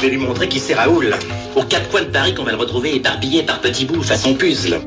[0.00, 1.14] Je vais lui montrer qui c'est Raoul.
[1.54, 4.80] Aux quatre coins de Paris qu'on va le retrouver éparpillé par petits bouts façon puzzle.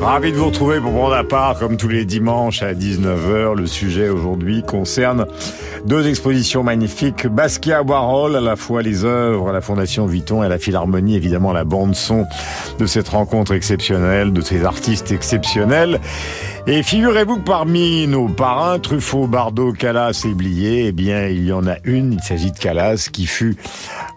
[0.00, 3.56] Ravi de vous retrouver pour prendre à part, comme tous les dimanches à 19h.
[3.56, 5.26] Le sujet aujourd'hui concerne
[5.84, 7.26] deux expositions magnifiques.
[7.26, 11.14] Basquiat Warhol, à la fois les œuvres à la Fondation Vuitton et à la Philharmonie,
[11.14, 12.24] évidemment la bande son
[12.78, 16.00] de cette rencontre exceptionnelle, de ces artistes exceptionnels.
[16.66, 21.52] Et figurez-vous que parmi nos parrains, Truffaut, Bardot, Calas et Blier, eh bien, il y
[21.52, 23.56] en a une, il s'agit de Calas, qui fut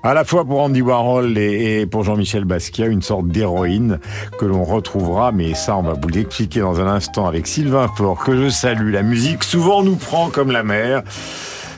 [0.01, 3.99] à la fois pour Andy Warhol et, pour Jean-Michel Basquiat une sorte d'héroïne
[4.39, 8.23] que l'on retrouvera, mais ça, on va vous l'expliquer dans un instant avec Sylvain Faure,
[8.23, 8.93] que je salue.
[8.93, 11.03] La musique souvent nous prend comme la mer.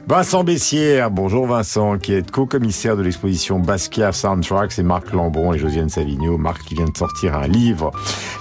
[0.09, 5.59] Vincent Bessière, bonjour Vincent, qui est co-commissaire de l'exposition Basquiat Soundtracks, et Marc Lambron et
[5.59, 6.39] Josiane Savigno.
[6.39, 7.91] Marc qui vient de sortir un livre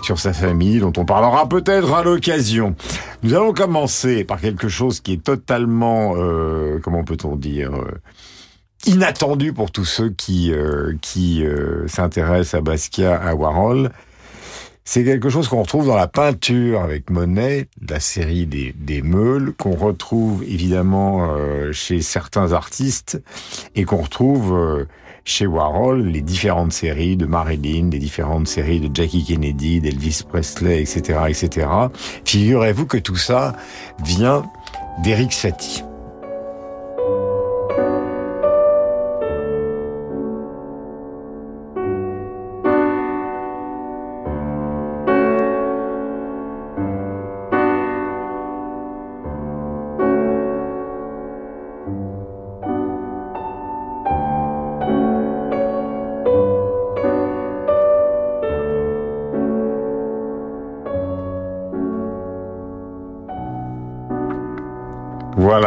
[0.03, 2.75] sur sa famille, dont on parlera peut-être à l'occasion.
[3.23, 8.01] Nous allons commencer par quelque chose qui est totalement, euh, comment peut-on dire, euh,
[8.87, 11.45] inattendu pour tous ceux qui, euh, qui
[11.87, 13.91] s'intéressent à Basquiat, à Warhol.
[14.91, 19.53] C'est quelque chose qu'on retrouve dans la peinture avec Monet, la série des, des Meules,
[19.53, 23.23] qu'on retrouve évidemment euh, chez certains artistes
[23.75, 24.87] et qu'on retrouve euh,
[25.27, 30.81] chez Warhol, les différentes séries de Marilyn, les différentes séries de Jackie Kennedy, d'Elvis Presley,
[30.81, 31.69] etc., etc.
[32.25, 33.57] Figurez-vous que tout ça
[34.03, 34.43] vient
[35.05, 35.85] d'Eric Satie.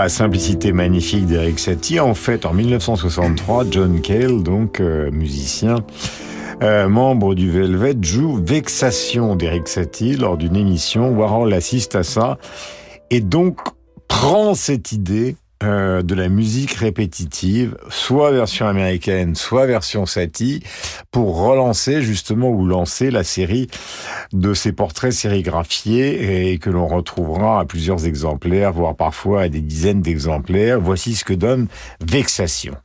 [0.01, 2.00] Voilà, simplicité magnifique d'Eric Satie.
[2.00, 5.75] En fait, en 1963, John Cale, donc euh, musicien,
[6.63, 11.11] euh, membre du Velvet, joue Vexation d'Eric Satie lors d'une émission.
[11.11, 12.40] Warhol assiste à ça
[13.11, 13.59] et donc
[14.07, 20.63] prend cette idée euh, de la musique répétitive, soit version américaine, soit version Satie,
[21.11, 23.67] pour relancer justement ou lancer la série
[24.33, 29.61] de ces portraits sérigraphiés et que l'on retrouvera à plusieurs exemplaires, voire parfois à des
[29.61, 30.79] dizaines d'exemplaires.
[30.79, 31.67] Voici ce que donne
[32.05, 32.75] Vexation.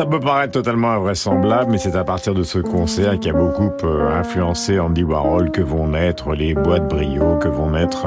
[0.00, 3.70] Ça peut paraître totalement invraisemblable, mais c'est à partir de ce concert qui a beaucoup
[3.84, 8.06] euh, influencé Andy Warhol que vont naître les boîtes brio, que vont naître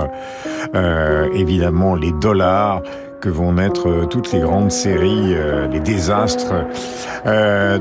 [0.74, 2.82] euh, évidemment les dollars,
[3.22, 5.36] que vont naître euh, toutes les grandes séries,
[5.72, 6.66] les désastres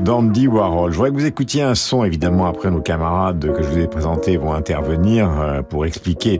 [0.03, 0.91] d'Andy Warhol.
[0.91, 3.87] Je voudrais que vous écoutiez un son, évidemment, après nos camarades que je vous ai
[3.87, 5.27] présentés vont intervenir
[5.69, 6.37] pour expliquer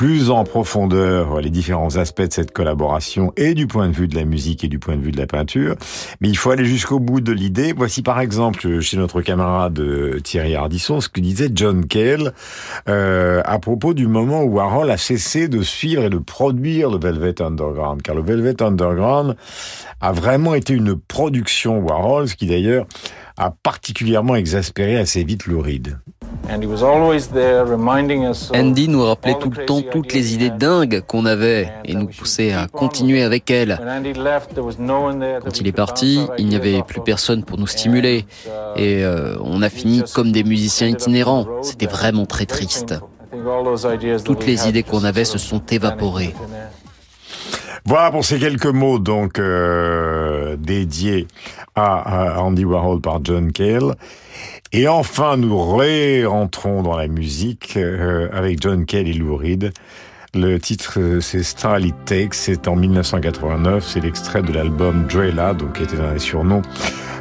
[0.00, 4.14] plus en profondeur les différents aspects de cette collaboration et du point de vue de
[4.14, 5.76] la musique et du point de vue de la peinture.
[6.22, 7.74] Mais il faut aller jusqu'au bout de l'idée.
[7.76, 12.32] Voici par exemple chez notre camarade euh, Thierry Ardisson ce que disait John Cale
[12.88, 16.98] euh, à propos du moment où Warhol a cessé de suivre et de produire le
[16.98, 18.00] Velvet Underground.
[18.00, 19.36] Car le Velvet Underground
[20.00, 22.86] a vraiment été une production Warhol, ce qui d'ailleurs
[23.36, 25.98] a particulièrement exaspéré assez vite Reed.
[28.54, 32.52] Andy nous rappelait tout le temps toutes les idées dingues qu'on avait et nous poussait
[32.52, 33.80] à continuer avec elles.
[35.42, 38.26] Quand il est parti, il n'y avait plus personne pour nous stimuler
[38.76, 41.46] et euh, on a fini comme des musiciens itinérants.
[41.62, 42.94] C'était vraiment très triste.
[44.24, 46.34] Toutes les idées qu'on avait se sont évaporées.
[47.84, 51.26] Voilà pour ces quelques mots donc euh, dédiés
[51.74, 53.94] à, Andy Warhol par John Cale.
[54.72, 59.72] Et enfin, nous ré-rentrons dans la musique euh, avec John Cale et Lou Reed
[60.32, 62.34] Le titre, c'est Style It Takes.
[62.34, 63.84] C'est en 1989.
[63.84, 66.62] C'est l'extrait de l'album Drella, donc qui était dans les surnoms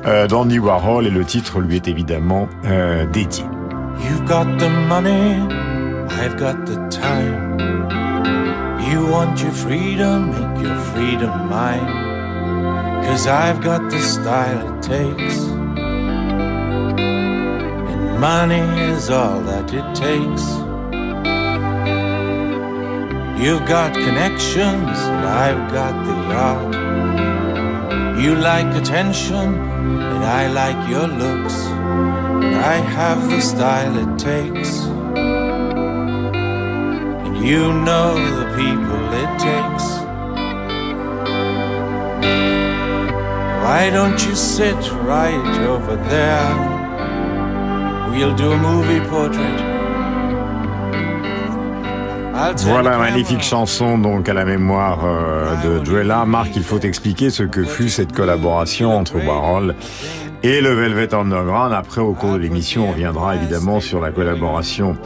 [0.06, 1.08] euh, d'Andy Warhol.
[1.08, 3.46] Et le titre lui est évidemment euh, dédié.
[4.04, 5.40] You've got the money,
[6.12, 7.69] I've got the time.
[8.90, 13.04] You want your freedom, make your freedom mine.
[13.06, 15.38] Cause I've got the style it takes.
[17.92, 20.44] And money is all that it takes.
[23.40, 26.16] You've got connections, and I've got the
[26.50, 26.76] art.
[28.20, 29.56] You like attention,
[30.14, 31.54] and I like your looks.
[32.44, 34.99] And I have the style it takes.
[37.42, 39.86] You know the people it takes.
[43.64, 44.76] Why don't you sit
[45.06, 46.50] right over there?
[48.12, 49.80] We'll do a movie portrait.
[52.66, 56.26] Voilà, magnifique chanson donc à la mémoire euh, de Joella.
[56.26, 59.76] Marc, il faut expliquer ce que fut cette collaboration entre Warhol
[60.44, 61.74] et le Velvet Underground.
[61.74, 64.98] Après, au cours de l'émission, on reviendra évidemment sur la collaboration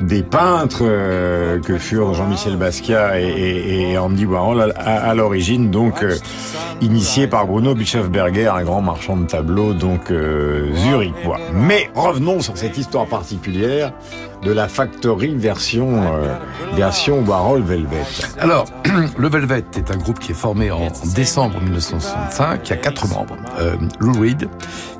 [0.00, 6.16] des peintres euh, que furent Jean-Michel Basquiat et, et, Andy Warhol à, l'origine, donc euh,
[6.80, 11.38] initié par Bruno Bischofberger, un grand marchand de tableaux, donc euh, zurichois.
[11.52, 13.92] Mais revenons sur cette histoire particulière
[14.42, 16.36] de la Factory version euh,
[16.74, 18.04] version Warhol Velvet.
[18.38, 18.66] Alors,
[19.18, 23.36] le Velvet est un groupe qui est formé en décembre 1965, qui a quatre membres.
[23.58, 24.48] Euh, Lou Reed,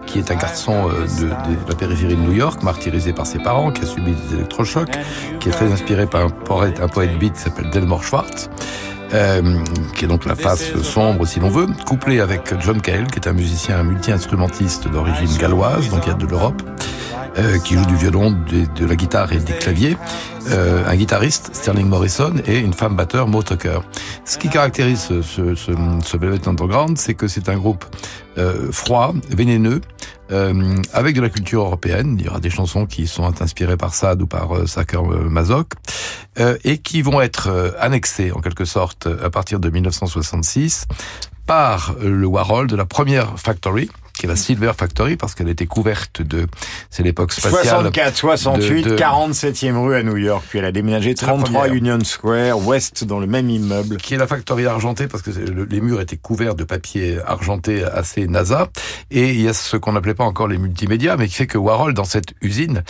[0.07, 1.29] qui est un garçon euh, de,
[1.69, 4.99] la périphérie de New York, martyrisé par ses parents, qui a subi des électrochocs,
[5.41, 8.51] qui est très inspiré par un poète, un poète beat qui s'appelle Delmore Schwartz.
[9.15, 9.65] Euh,
[9.97, 13.27] qui est donc la face sombre si l'on veut, couplé avec John Cale, qui est
[13.27, 16.63] un musicien multi-instrumentiste d'origine galloise, donc il y a de l'Europe,
[17.39, 19.97] euh, qui joue du violon, de, la guitare et des claviers,
[20.51, 23.81] euh, un guitariste, Sterling Morrison, et une femme batteur, Mo Tucker.
[24.25, 27.85] Ce qui caractérise ce, ce, ce, Velvet Underground, c'est que c'est un groupe
[28.39, 29.81] euh, froid, vénéneux,
[30.31, 32.17] euh, avec de la culture européenne.
[32.19, 35.73] Il y aura des chansons qui sont inspirées par Sade ou par euh, Saker Mazok,
[36.39, 40.85] euh, et qui vont être annexées en quelque sorte à partir de 1966
[41.47, 45.67] par le Warhol de la première Factory, qui est la Silver Factory, parce qu'elle était
[45.67, 46.47] couverte de,
[46.91, 47.63] c'est l'époque spatiale.
[47.63, 52.67] 64, 68, de, 47e rue à New York, puis elle a déménagé 33 Union Square,
[52.67, 53.97] ouest, dans le même immeuble.
[53.97, 58.27] Qui est la Factory argentée, parce que les murs étaient couverts de papier argenté assez
[58.27, 58.69] NASA,
[59.11, 61.59] et il y a ce qu'on n'appelait pas encore les multimédias, mais qui fait que
[61.59, 62.83] Warhol, dans cette usine,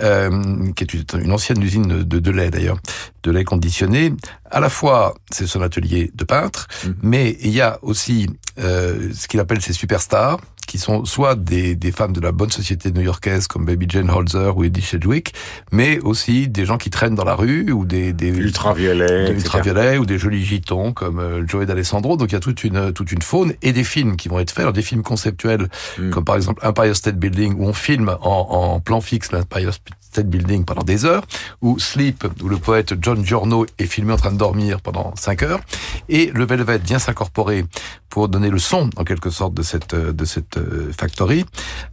[0.00, 2.78] euh, qui est une ancienne usine de, de lait d'ailleurs,
[3.24, 4.12] de lait conditionné,
[4.50, 6.90] à la fois c'est son atelier de peintre, mmh.
[7.02, 8.28] mais il y a aussi
[8.58, 12.50] euh, ce qu'il appelle ses superstars, qui sont soit des, des femmes de la bonne
[12.50, 15.34] société new-yorkaise comme Baby Jane Holzer ou Eddie Sedgwick,
[15.72, 20.06] mais aussi des gens qui traînent dans la rue ou des, des ultraviolets, ultraviolets ou
[20.06, 22.16] des jolis gitons comme euh, Joey D'Alessandro.
[22.16, 24.50] Donc il y a toute une toute une faune et des films qui vont être
[24.50, 25.68] faits, Alors, des films conceptuels
[25.98, 26.10] mm.
[26.10, 29.72] comme par exemple Empire State Building où on filme en, en plan fixe l'Empire
[30.16, 31.26] State Building pendant des heures,
[31.60, 35.42] ou Sleep, où le poète John Giorno est filmé en train de dormir pendant cinq
[35.42, 35.60] heures,
[36.08, 37.66] et le Velvet vient s'incorporer
[38.08, 41.44] pour donner le son, en quelque sorte, de cette de cette euh, factory.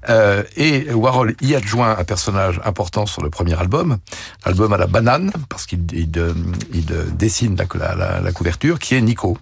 [0.07, 3.97] Euh, et Warhol y adjoint un personnage important sur le premier album,
[4.45, 6.11] album à la banane, parce qu'il il,
[6.73, 6.85] il,
[7.17, 9.37] dessine la, la, la, couverture, qui est Nico,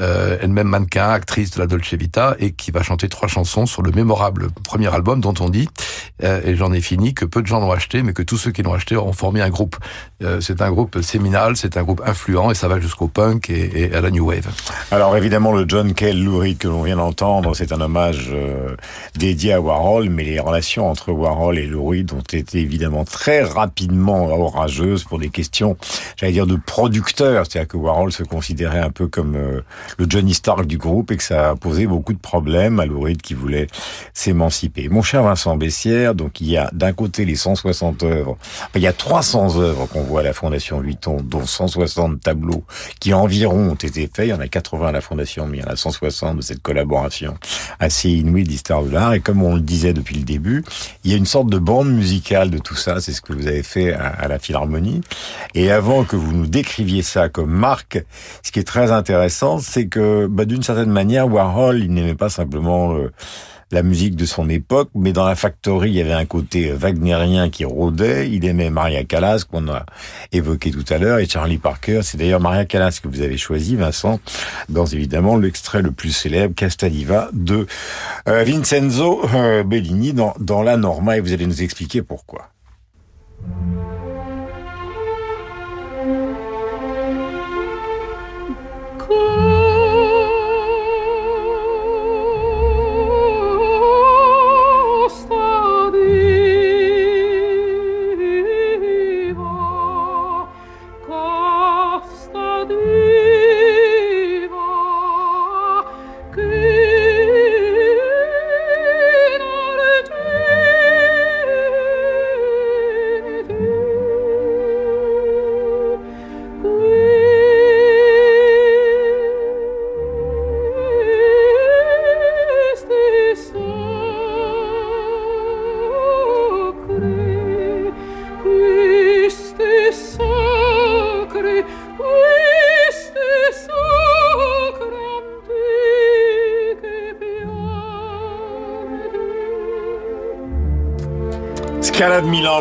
[0.00, 3.82] euh, elle-même mannequin, actrice de la Dolce Vita, et qui va chanter trois chansons sur
[3.82, 5.68] le mémorable premier album dont on dit,
[6.22, 8.50] euh, et j'en ai fini, que peu de gens l'ont acheté, mais que tous ceux
[8.50, 9.76] qui l'ont acheté ont formé un groupe.
[10.22, 13.92] Euh, c'est un groupe séminal, c'est un groupe influent et ça va jusqu'au punk et,
[13.94, 14.48] à la new wave.
[14.90, 18.76] Alors évidemment le John Cale Lurie que l'on vient d'entendre, c'est un hommage euh,
[19.16, 23.42] dédié à Warhol, mais les relations entre Warhol et Lou Reed ont été évidemment très
[23.42, 25.76] rapidement orageuses pour des questions,
[26.16, 29.60] j'allais dire de producteurs, c'est-à-dire que Warhol se considérait un peu comme euh,
[29.98, 33.00] le Johnny Stark du groupe et que ça a posé beaucoup de problèmes à Lou
[33.00, 33.66] Reed qui voulait
[34.14, 34.88] s'émanciper.
[34.88, 38.02] Mon cher Vincent Bessière, donc il y a d'un côté les 160
[38.74, 42.64] il y a 300 œuvres qu'on voit à la Fondation Vuitton, dont 160 tableaux
[43.00, 44.26] qui environ ont été faits.
[44.26, 46.42] Il y en a 80 à la Fondation, mais il y en a 160 de
[46.42, 47.34] cette collaboration
[47.78, 49.14] assez inouïe d'histoire de l'art.
[49.14, 50.64] Et comme on le disait depuis le début,
[51.04, 53.00] il y a une sorte de bande musicale de tout ça.
[53.00, 55.00] C'est ce que vous avez fait à, la Philharmonie.
[55.54, 58.02] Et avant que vous nous décriviez ça comme marque,
[58.42, 62.30] ce qui est très intéressant, c'est que bah, d'une certaine manière, Warhol, il n'aimait pas
[62.30, 62.96] simplement...
[63.72, 67.50] la musique de son époque, mais dans la Factory, il y avait un côté wagnérien
[67.50, 68.30] qui rôdait.
[68.30, 69.86] Il aimait Maria Callas, qu'on a
[70.30, 72.00] évoqué tout à l'heure, et Charlie Parker.
[72.02, 74.20] C'est d'ailleurs Maria Callas que vous avez choisi, Vincent,
[74.68, 77.66] dans évidemment l'extrait le plus célèbre, Castadiva, de
[78.28, 82.50] euh, Vincenzo euh, Bellini dans La Norma, et vous allez nous expliquer pourquoi.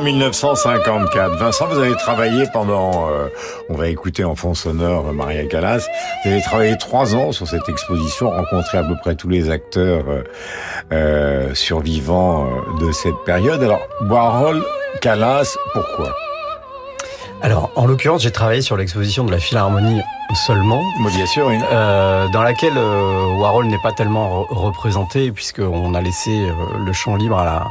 [0.01, 1.35] Scala de Milan 1954.
[1.37, 3.27] Vincent, vous avez travaillé pendant, euh,
[3.69, 5.87] on va écouter en fond sonore euh, Maria Callas,
[6.23, 10.05] vous avez travaillé trois ans sur cette exposition, rencontré à peu près tous les acteurs
[10.09, 10.23] euh,
[10.91, 12.47] euh survivants
[12.79, 13.61] de cette période.
[13.63, 14.63] Alors, Warhol,
[15.01, 16.15] Callas, pourquoi?
[17.41, 20.01] Alors, en l'occurrence, j'ai travaillé sur l'exposition de la Philharmonie
[20.33, 20.83] seulement.
[21.15, 21.57] Bien sûr, oui.
[21.71, 26.47] euh, dans laquelle euh, Warhol n'est pas tellement représenté, puisqu'on a laissé
[26.85, 27.67] le champ libre à la,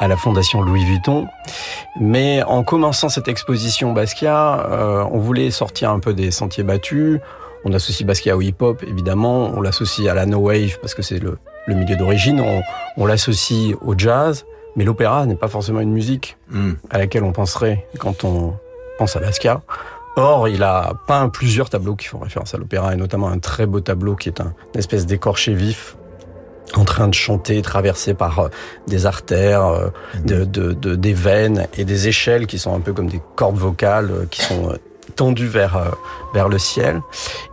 [0.00, 1.28] à la Fondation Louis Vuitton.
[2.00, 7.20] Mais en commençant cette exposition Basquiat, euh, on voulait sortir un peu des sentiers battus.
[7.64, 9.52] On associe Basquiat au hip-hop, évidemment.
[9.54, 12.40] On l'associe à la no wave parce que c'est le, le, milieu d'origine.
[12.40, 12.62] On,
[12.96, 14.46] on l'associe au jazz.
[14.76, 16.72] Mais l'opéra n'est pas forcément une musique mm.
[16.88, 18.54] à laquelle on penserait quand on
[18.98, 19.60] pense à Basquiat.
[20.16, 23.66] Or, il a peint plusieurs tableaux qui font référence à l'opéra, et notamment un très
[23.66, 25.96] beau tableau qui est un, une espèce d'écorché vif
[26.74, 28.48] en train de chanter, traversé par euh,
[28.86, 29.88] des artères, euh,
[30.24, 33.58] de, de, de, des veines et des échelles qui sont un peu comme des cordes
[33.58, 34.76] vocales euh, qui sont
[35.16, 35.92] tendues vers
[36.34, 37.02] vers le ciel.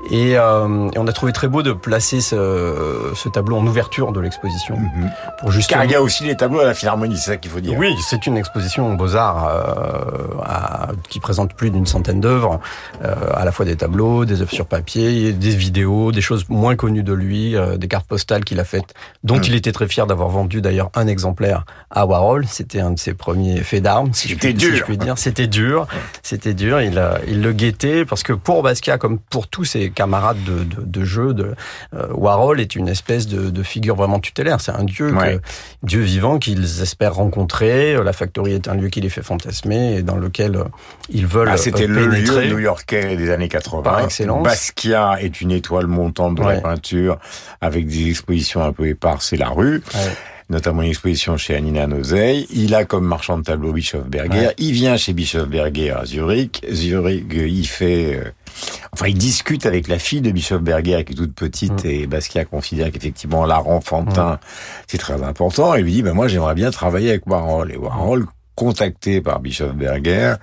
[0.10, 4.12] Et, euh, et, on a trouvé très beau de placer ce, ce tableau en ouverture
[4.12, 4.76] de l'exposition.
[4.78, 5.40] Mm -hmm.
[5.40, 5.82] pour justement...
[5.82, 7.78] Car il y a aussi les tableaux à la Philharmonie, c'est ça qu'il faut dire.
[7.78, 12.60] Oui, c'est une exposition aux Beaux-Arts euh, qui présente plus d'une centaine d'œuvres,
[13.04, 16.76] euh, à la fois des tableaux, des œuvres sur papier, des vidéos, des choses moins
[16.76, 18.94] connues de lui, euh, des cartes postales qu'il a faites,
[19.24, 19.44] dont mm.
[19.48, 22.46] il était très fier d'avoir vendu d'ailleurs un exemplaire à Warhol.
[22.48, 24.72] C'était un de ses premiers faits d'armes, si, C'était dur.
[24.72, 25.18] si je puis dire.
[25.18, 25.88] C'était dur,
[26.24, 26.82] c'était dur.
[26.82, 30.82] Il, il le guettait parce que pour Basquiat, comme pour tous ses camarades de, de,
[30.84, 31.56] de jeu, de,
[31.94, 34.60] euh, Warhol est une espèce de, de figure vraiment tutélaire.
[34.60, 35.38] C'est un dieu, ouais.
[35.38, 37.96] que, dieu vivant qu'ils espèrent rencontrer.
[38.04, 40.64] La Factory est un lieu qui les fait fantasmer et dans lequel euh,
[41.10, 43.84] ils veulent ah, C'était le lieu new-yorkais des années 80.
[43.84, 44.44] Par excellence.
[44.44, 46.56] Basquiat est une étoile montante de ouais.
[46.56, 47.20] la peinture
[47.62, 49.82] avec des expositions un peu éparses et la rue.
[49.94, 50.12] Ouais
[50.50, 52.48] notamment une exposition chez Anina Nozey.
[52.52, 54.48] Il a comme marchand de tableaux Bischofberger.
[54.48, 54.54] Ouais.
[54.58, 56.64] Il vient chez Bischofberger à Zurich.
[56.72, 58.16] Zurich, il fait...
[58.16, 58.32] Euh,
[58.94, 61.90] enfin, il discute avec la fille de Bischofberger, qui est toute petite, mmh.
[61.90, 64.40] et Basquiat considère qu'effectivement, l'art enfantin, mmh.
[64.88, 65.76] c'est très important.
[65.76, 67.72] Et lui dit, ben, moi, j'aimerais bien travailler avec Warhol.
[67.72, 68.26] Et Warhol
[68.58, 70.34] contacté par Bischofberger,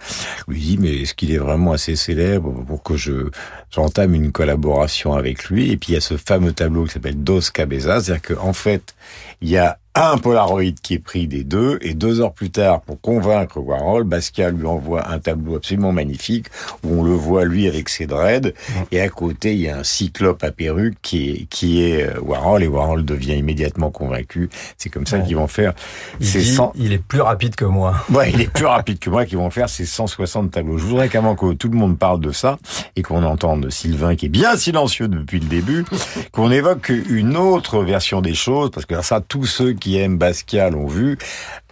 [0.47, 3.29] lui dit mais est-ce qu'il est vraiment assez célèbre pour que je
[3.73, 5.73] j'entame une collaboration avec lui?
[5.73, 8.95] Et puis il y a ce fameux tableau qui s'appelle Dos Cabezas, c'est-à-dire qu'en fait
[9.43, 12.81] il y a un Polaroid qui est pris des deux, et deux heures plus tard,
[12.81, 16.47] pour convaincre Warhol, Basquiat lui envoie un tableau absolument magnifique,
[16.83, 18.53] où on le voit lui avec ses dreads,
[18.91, 22.21] et à côté, il y a un cyclope à perruque qui est, qui est euh,
[22.21, 24.51] Warhol, et Warhol devient immédiatement convaincu.
[24.79, 25.25] C'est comme ça ouais.
[25.25, 25.75] qu'ils vont faire
[26.19, 26.73] il ces dit, 100...
[26.75, 27.95] Il est plus rapide que moi.
[28.15, 30.79] Ouais, il est plus rapide que moi, qu'ils vont faire ces 160 tableaux.
[30.79, 32.59] Je voudrais qu'avant que tout le monde parle de ça,
[32.97, 35.85] et qu'on entende Sylvain, qui est bien silencieux depuis le début,
[36.33, 40.71] qu'on évoque une autre version des choses, parce que ça, tous ceux qui aiment Basquiat
[40.71, 41.19] l'ont vu.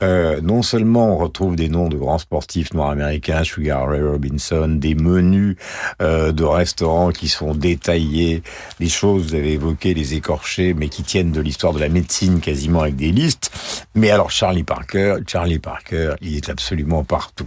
[0.02, 4.94] Euh, non seulement on retrouve des noms de grands sportifs nord-américains, Sugar Ray Robinson, des
[4.94, 5.56] menus
[6.00, 8.42] euh, de restaurants qui sont détaillés,
[8.80, 12.40] des choses, vous avez évoqué, les écorchés, mais qui tiennent de l'histoire de la médecine
[12.40, 13.50] quasiment avec des listes.
[13.94, 17.46] Mais alors Charlie Parker, Charlie Parker, il est absolument partout.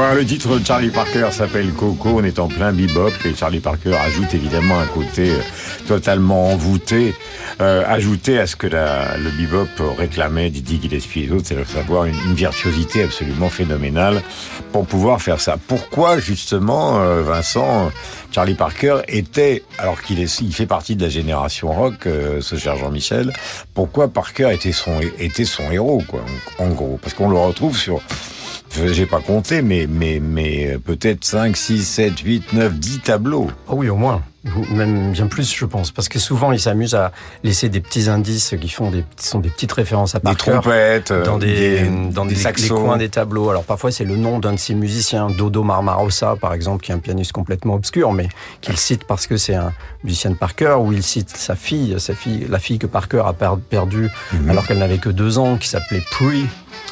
[0.00, 3.94] Le titre de Charlie Parker s'appelle Coco, on est en plein bebop et Charlie Parker
[3.94, 5.40] ajoute évidemment un côté euh,
[5.86, 7.14] totalement envoûté,
[7.60, 11.64] euh, ajouté à ce que le bebop réclamait Didi Gillespie et les autres, c'est de
[11.64, 14.22] savoir une, une, virtuosité absolument phénoménale
[14.72, 15.58] pour pouvoir faire ça.
[15.68, 17.92] Pourquoi justement, euh, Vincent,
[18.32, 22.08] Charlie Parker était, alors qu'il il fait partie de la génération rock,
[22.40, 23.32] ce cher Jean-Michel,
[23.74, 26.24] pourquoi Parker était son, était son héros, quoi,
[26.58, 26.98] en gros?
[27.02, 28.00] Parce qu'on le retrouve sur
[28.70, 33.50] j'ai pas compté, mais, mais, mais peut-être 5, 6, 7, 8, 9, 10 tableaux.
[33.68, 34.22] Oh oui, au moins.
[34.72, 35.90] Même bien plus, je pense.
[35.90, 37.12] Parce que souvent, ils s'amusent à
[37.44, 40.52] laisser des petits indices qui font des, sont des petites références à Parker.
[40.52, 43.50] Des trompettes, dans des, des dans des, des les coins des tableaux.
[43.50, 46.94] Alors parfois, c'est le nom d'un de ses musiciens, Dodo Marmarosa, par exemple, qui est
[46.94, 48.30] un pianiste complètement obscur, mais
[48.62, 49.74] qu'il cite parce que c'est un
[50.04, 53.34] musicien de Parker, ou il cite sa fille, sa fille, la fille que Parker a
[53.34, 54.50] perdue mm -hmm.
[54.50, 56.46] alors qu'elle n'avait que deux ans, qui s'appelait Pre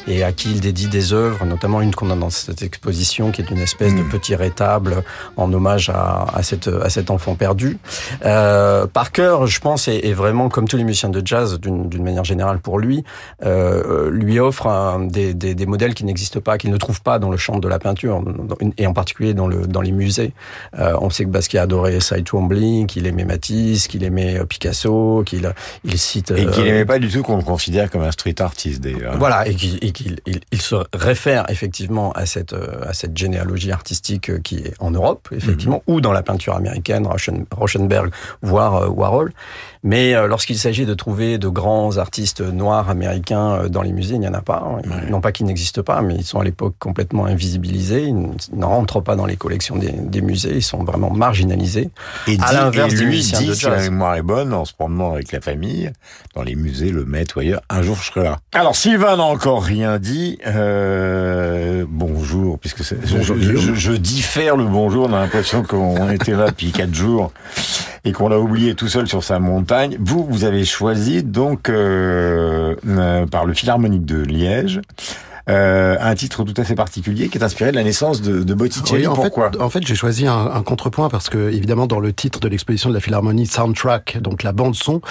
[0.09, 3.41] et à qui il dédie des œuvres, notamment une qu'on a dans cette exposition, qui
[3.41, 5.03] est une espèce de petit rétable
[5.37, 7.77] en hommage à, à, cette, à cet enfant perdu.
[8.25, 12.23] Euh, Parker, je pense, est, est, vraiment, comme tous les musiciens de jazz, d'une manière
[12.23, 13.03] générale pour lui,
[13.45, 17.19] euh, lui offre un, des, des, des, modèles qui n'existent pas, qu'il ne trouve pas
[17.19, 18.23] dans le champ de la peinture,
[18.77, 20.33] et en particulier dans, le, dans les musées.
[20.79, 25.53] Euh, on sait que Basquiat adorait Cy Twombly, qu'il aimait Matisse, qu'il aimait Picasso, qu'il
[25.83, 26.31] il cite...
[26.31, 29.17] Et qu'il n'aimait pas du tout qu'on le considère comme un street artist, d'ailleurs.
[29.17, 29.53] Voilà, et
[30.05, 35.29] il, il, se réfère effectivement à cette, à cette généalogie artistique qui est en Europe,
[35.31, 35.91] effectivement, mmh.
[35.91, 37.07] ou dans la peinture américaine,
[37.51, 39.31] Rauschenberg, voire Warhol.
[39.83, 44.27] Mais lorsqu'il s'agit de trouver de grands artistes noirs américains dans les musées, il n'y
[44.27, 44.67] en a pas.
[44.75, 45.09] Ouais.
[45.09, 48.03] Non pas qu'ils n'existent pas, mais ils sont à l'époque complètement invisibilisés.
[48.03, 50.55] Ils ne rentrent pas dans les collections des, des musées.
[50.55, 51.89] Ils sont vraiment marginalisés.
[52.27, 53.59] Et à l'inverse des musiciens dit, de jazz.
[53.59, 55.91] Si la mémoire est bonne, en se promenant avec la famille,
[56.35, 58.39] dans les musées, le Met ou ailleurs, un jour je serai là.
[58.53, 60.39] Alors Sylvain n'a encore rien dit.
[60.45, 65.07] Euh, bonjour, puisque bonjour, je, je, je, diffère le bonjour.
[65.09, 67.31] On a l'impression qu'on était là depuis quatre jours
[68.09, 69.95] et qu'on l'a oublié tout seul sur sa montagne.
[69.99, 74.81] Vous, vous avez choisi donc euh, euh, par le Philharmonique de Liège.
[75.47, 78.53] Euh, un titre tout à fait particulier qui est inspiré de la naissance de, de
[78.53, 79.01] Botticelli.
[79.01, 79.51] Oui, en Pourquoi?
[79.51, 82.47] fait, En fait, j'ai choisi un, un, contrepoint parce que, évidemment, dans le titre de
[82.47, 85.01] l'exposition de la Philharmonie, soundtrack, donc la bande son,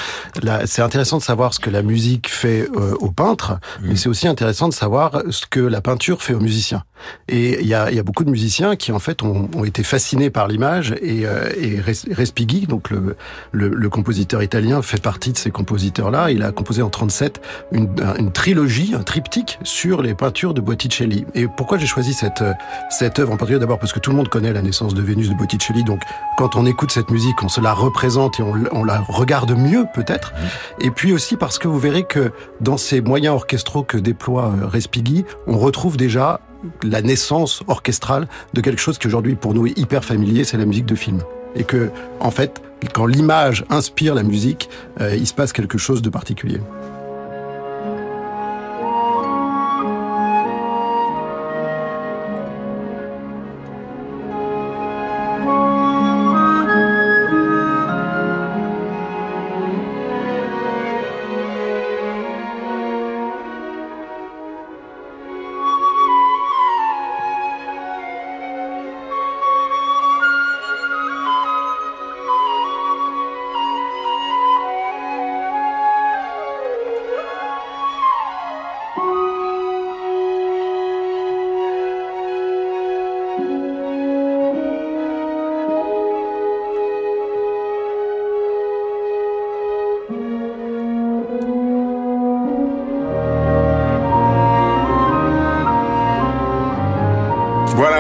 [0.65, 3.89] c'est intéressant de savoir ce que la musique fait euh, aux peintres, mmh.
[3.89, 6.85] mais c'est aussi intéressant de savoir ce que la peinture fait aux musiciens.
[7.29, 9.83] Et il y a, y a, beaucoup de musiciens qui, en fait, ont, ont été
[9.83, 13.17] fascinés par l'image et, euh, et Respighi, donc le,
[13.53, 16.31] le, le, compositeur italien, fait partie de ces compositeurs-là.
[16.31, 17.41] Il a composé en 37
[17.73, 17.89] une,
[18.19, 21.25] une trilogie, un triptyque sur les peinture de Botticelli.
[21.35, 22.45] Et pourquoi j'ai choisi cette,
[22.91, 23.61] cette œuvre en particulier?
[23.61, 26.03] D'abord parce que tout le monde connaît la naissance de Vénus de Botticelli, donc
[26.37, 29.87] quand on écoute cette musique, on se la représente et on, on la regarde mieux
[29.95, 30.33] peut-être.
[30.33, 30.85] Mmh.
[30.85, 35.25] Et puis aussi parce que vous verrez que dans ces moyens orchestraux que déploie Respighi,
[35.47, 36.41] on retrouve déjà
[36.83, 40.67] la naissance orchestrale de quelque chose qui aujourd'hui pour nous est hyper familier, c'est la
[40.67, 41.21] musique de film.
[41.55, 42.61] Et que, en fait,
[42.93, 44.69] quand l'image inspire la musique,
[45.01, 46.61] euh, il se passe quelque chose de particulier.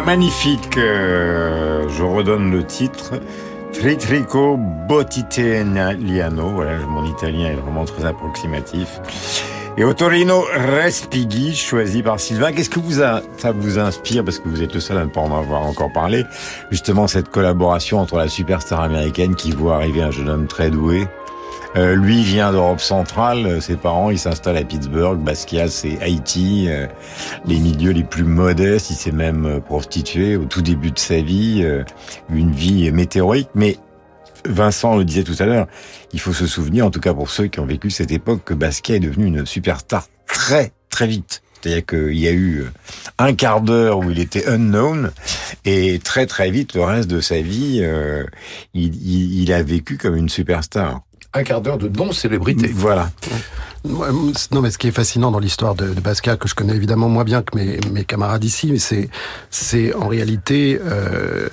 [0.09, 0.79] Magnifique.
[0.79, 3.21] Euh, je redonne le titre.
[3.75, 6.49] Tritrico Bottiteniano.
[6.49, 9.03] Voilà, mon italien est vraiment très approximatif.
[9.77, 12.53] Et Otorino Respighi, choisi par Sylvain.
[12.53, 13.23] Qu'est-ce que vous ça
[13.55, 16.25] vous inspire, parce que vous êtes le seul à ne pas en avoir encore parlé,
[16.71, 21.07] justement cette collaboration entre la superstar américaine qui voit arriver un jeune homme très doué,
[21.79, 26.88] euh, lui vient d'Europe centrale, ses parents, ils s'installent à Pittsburgh, Basquiat c'est Haïti, euh,
[27.47, 31.21] les milieux les plus modestes, il s'est même euh, prostitué au tout début de sa
[31.21, 31.85] vie, euh,
[32.31, 33.79] une vie météorique, mais
[34.45, 35.69] Vincent le disait tout à l'heure,
[36.12, 38.55] il faut se souvenir, en tout cas pour ceux qui ont vécu cette époque, que
[38.55, 41.43] Basquiat est devenu une superstar très très vite.
[41.61, 42.67] C'est-à-dire qu'il y a eu
[43.19, 45.11] un quart d'heure où il était unknown
[45.64, 48.25] et très très vite le reste de sa vie, euh,
[48.75, 51.01] il, il, il, a vécu comme une superstar.
[51.38, 52.70] Un quart d'heure de non-célébrité.
[52.74, 53.11] Voilà.
[53.85, 57.09] Non, mais ce qui est fascinant dans l'histoire de, de Basquiat, que je connais évidemment
[57.09, 59.09] moins bien que mes, mes camarades ici, mais c'est,
[59.51, 61.48] c'est en réalité euh,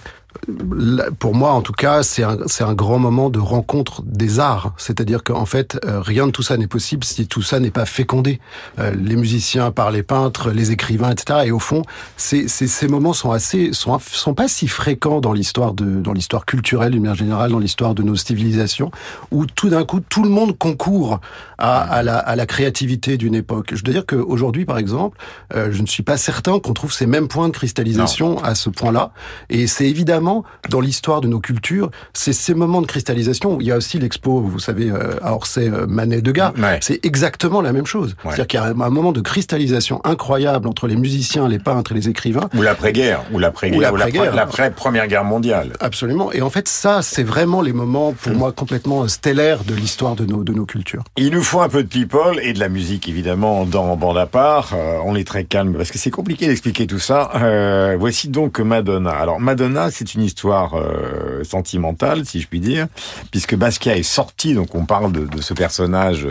[1.19, 4.73] pour moi, en tout cas, c'est un, un grand moment de rencontre des arts.
[4.77, 7.85] C'est-à-dire qu'en fait, euh, rien de tout ça n'est possible si tout ça n'est pas
[7.85, 8.39] fécondé.
[8.79, 11.39] Euh, les musiciens par les peintres, les écrivains, etc.
[11.45, 11.83] Et au fond,
[12.17, 16.13] ces, ces, ces moments sont assez, sont, sont pas si fréquents dans l'histoire de, dans
[16.13, 18.91] l'histoire culturelle d'une manière générale, dans l'histoire de nos civilisations,
[19.31, 21.19] où tout d'un coup, tout le monde concourt
[21.57, 23.71] à, à, la, à la créativité d'une époque.
[23.73, 25.17] Je dois dire qu'aujourd'hui, par exemple,
[25.55, 28.43] euh, je ne suis pas certain qu'on trouve ces mêmes points de cristallisation non.
[28.43, 29.11] à ce point-là.
[29.49, 30.24] Et c'est évidemment
[30.69, 33.57] dans l'histoire de nos cultures, c'est ces moments de cristallisation.
[33.59, 36.53] Il y a aussi l'expo, vous savez, à Orsay, Manet Degas.
[36.57, 36.79] Ouais.
[36.81, 38.15] C'est exactement la même chose.
[38.23, 38.31] Ouais.
[38.31, 41.95] C'est-à-dire qu'il y a un moment de cristallisation incroyable entre les musiciens, les peintres et
[41.95, 42.49] les écrivains.
[42.55, 45.73] Ou l'après-guerre, ou l'après-guerre, ou l'après-première guerre mondiale.
[45.79, 46.31] Absolument.
[46.31, 48.37] Et en fait, ça, c'est vraiment les moments, pour mmh.
[48.37, 51.03] moi, complètement stellaires de l'histoire de nos, de nos cultures.
[51.17, 54.25] Il nous faut un peu de people et de la musique, évidemment, dans Bande à
[54.25, 54.71] part.
[54.73, 57.31] Euh, on est très calme parce que c'est compliqué d'expliquer tout ça.
[57.35, 59.11] Euh, voici donc Madonna.
[59.11, 62.87] Alors, Madonna, c'est histoire euh, sentimentale, si je puis dire,
[63.31, 66.27] puisque Basquiat est sorti, donc on parle de, de, ce personnage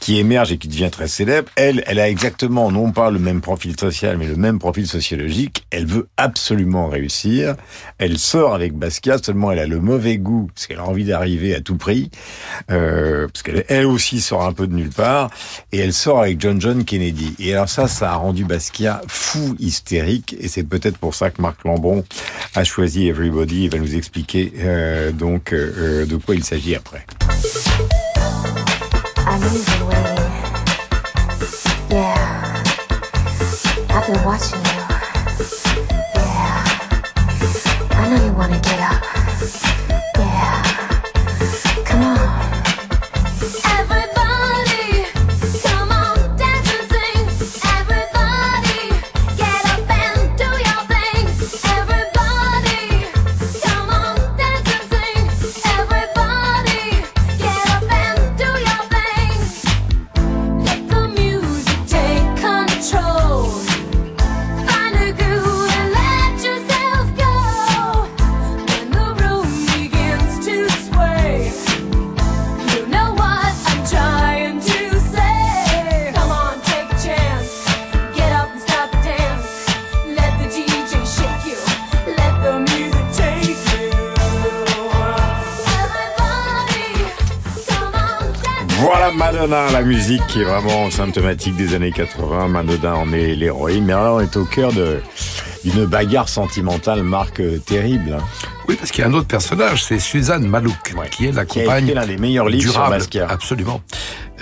[0.00, 1.48] qui émerge et qui devient très célèbre.
[1.56, 5.66] Elle, elle a exactement non pas le même profil social, mais le même profil sociologique.
[5.70, 7.54] Elle veut absolument réussir.
[7.98, 11.54] Elle sort avec Basquiat, seulement elle a le mauvais goût, parce qu'elle a envie d'arriver
[11.54, 12.10] à tout prix,
[12.70, 15.30] euh, parce qu'elle elle aussi sort un peu de nulle part,
[15.72, 17.34] et elle sort avec John John Kennedy.
[17.38, 21.40] Et alors ça, ça a rendu Basquiat fou, hystérique, et c'est peut-être pour ça que
[21.42, 22.04] Marc Lambron
[22.54, 23.64] a choisi Everybody.
[23.64, 27.04] Il va nous expliquer euh, donc euh, de quoi il s'agit après.
[29.36, 30.18] I'm losing weight.
[31.90, 32.62] Yeah.
[33.90, 34.80] I've been watching you.
[36.14, 36.64] Yeah.
[37.90, 39.85] I know you wanna get up.
[88.86, 92.48] Voilà Madonna, la musique qui est vraiment symptomatique des années 80.
[92.48, 95.00] Madonna en est l'héroïne, mais alors on est au cœur de
[95.64, 98.16] d'une bagarre sentimentale marque euh, terrible.
[98.20, 98.24] hein.
[98.68, 101.58] Oui, parce qu'il y a un autre personnage, c'est Suzanne Malouk, qui est la Qui
[101.64, 102.98] compagne l'un des meilleurs livres sur durable.
[102.98, 103.26] Basquiat.
[103.28, 103.80] Absolument.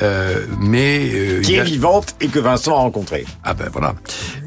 [0.02, 3.24] Euh, mais euh, Qui est a- vivante et que Vincent a rencontré.
[3.42, 3.94] Ah ben voilà.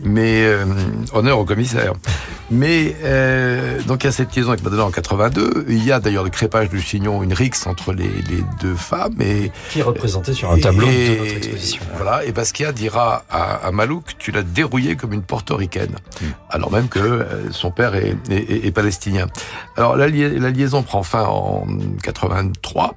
[0.04, 0.66] Mais euh,
[1.14, 1.94] honneur au commissaire.
[2.50, 5.66] Mais euh, donc il y a cette liaison avec Madonna en 82.
[5.68, 9.16] Il y a d'ailleurs le crépage du chignon, une rixe entre les, les deux femmes.
[9.22, 11.82] Et, Qui est représenté sur un tableau et- de notre exposition.
[11.98, 12.24] Voilà.
[12.24, 15.96] Et Basquiat dira à, à Malouk, tu l'as dérouillé comme une portoricaine.
[16.50, 19.28] Alors même que euh, son père est, est- est- est palestinien.
[19.76, 21.68] Alors la, lia- la liaison prend fin en
[22.02, 22.96] 83.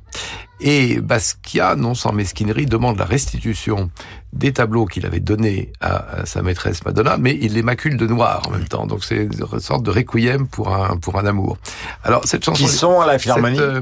[0.62, 3.90] Et Basquiat, non sans mesquinerie, demande la restitution
[4.32, 8.06] des tableaux qu'il avait donnés à, à sa maîtresse Madonna, mais il les macule de
[8.06, 8.86] noir en même temps.
[8.86, 11.58] Donc c'est une sorte de requiem pour un pour un amour.
[12.04, 13.80] Alors cette chanson Qui sont à la Philharmonie cette, euh,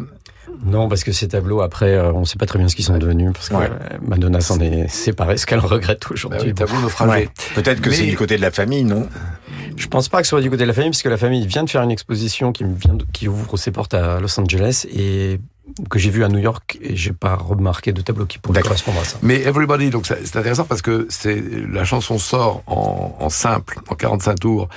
[0.64, 2.84] Non, parce que ces tableaux, après, euh, on ne sait pas très bien ce qu'ils
[2.86, 3.68] sont devenus, parce que Ouais.
[3.70, 6.48] euh, Madonna s'en est séparée, ce qu'elle regrette bah aujourd'hui.
[6.48, 7.10] oui, tableaux naufragés.
[7.10, 7.28] Ouais.
[7.54, 9.06] Peut-être que c'est du côté de la famille, non?
[9.76, 11.46] Je pense pas que ce soit du côté de la famille, parce que la famille
[11.46, 14.86] vient de faire une exposition qui, vient de- qui ouvre ses portes à Los Angeles
[14.92, 15.38] et
[15.90, 19.00] que j'ai vu à New York et j'ai pas remarqué de tableau qui pourrait correspondre
[19.00, 19.18] à ça.
[19.22, 23.80] Mais Everybody, donc c'est c'est intéressant parce que c'est la chanson sort en, en simple,
[23.88, 24.68] en 45 tours,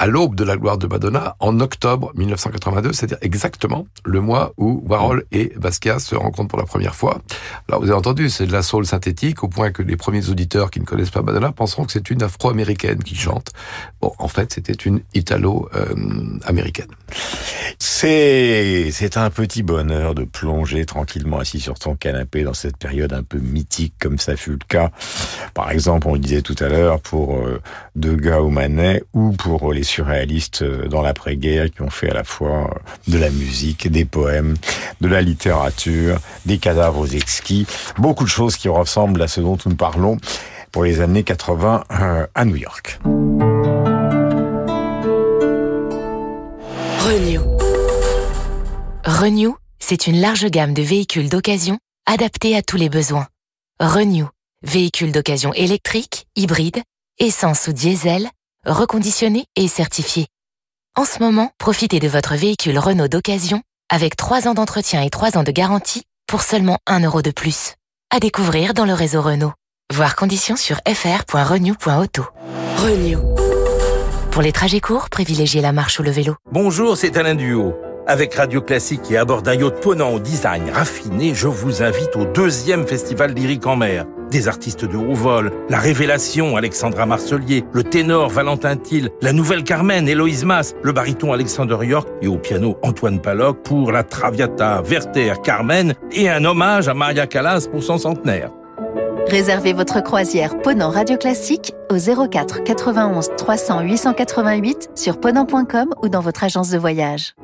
[0.00, 4.82] à l'aube de la gloire de Madonna, en octobre 1982, c'est-à-dire exactement le mois où
[4.88, 7.20] Warhol et Basquiat se rencontrent pour la première fois.
[7.68, 10.70] Alors vous avez entendu, c'est de la soul synthétique au point que les premiers auditeurs
[10.70, 13.50] qui ne connaissent pas Madonna penseront que c'est une afro-américaine qui chante.
[14.00, 16.88] Bon, en fait, c'était une italo-américaine.
[17.78, 23.22] C'est un petit bonheur de plonger tranquillement assis sur son canapé dans cette période un
[23.22, 24.92] peu mythique comme ça fut le cas.
[25.52, 27.60] Par exemple, on le disait tout à l'heure pour euh,
[27.96, 32.24] Degas ou Manet ou pour les surréalistes euh, dans l'après-guerre qui ont fait à la
[32.24, 34.56] fois euh, de la musique, des poèmes,
[35.00, 37.66] de la littérature, des cadavres exquis,
[37.98, 40.18] beaucoup de choses qui ressemblent à ce dont nous parlons
[40.72, 42.98] pour les années 80 euh, à New York.
[47.00, 47.42] Renew.
[49.04, 53.26] Renew, c'est une large gamme de véhicules d'occasion adapté à tous les besoins.
[53.80, 54.28] Renew,
[54.62, 56.82] véhicule d'occasion électrique, hybride,
[57.18, 58.28] essence ou diesel,
[58.66, 60.26] reconditionné et certifié.
[60.96, 65.36] En ce moment, profitez de votre véhicule Renault d'occasion avec 3 ans d'entretien et 3
[65.36, 67.74] ans de garantie pour seulement 1 euro de plus.
[68.14, 69.52] À découvrir dans le réseau Renault.
[69.92, 72.26] Voir conditions sur fr.renew.auto.
[72.78, 73.18] Renew.
[74.30, 76.36] Pour les trajets courts, privilégiez la marche ou le vélo.
[76.52, 77.74] Bonjour, c'est Alain Duo.
[78.06, 82.16] Avec Radio Classique et à bord d'un yacht ponant au design raffiné, je vous invite
[82.16, 84.06] au deuxième festival lyrique en mer.
[84.30, 89.64] Des artistes de haut vol, la révélation Alexandra Marcelier, le ténor Valentin Thiel, la nouvelle
[89.64, 94.82] Carmen Héloïse Mas, le baryton Alexander York et au piano Antoine Paloc pour la Traviata
[94.82, 98.50] Werther Carmen et un hommage à Maria Callas pour son centenaire.
[99.28, 106.20] Réservez votre croisière Ponant Radio Classique au 04 91 300 888 sur ponant.com ou dans
[106.20, 107.34] votre agence de voyage.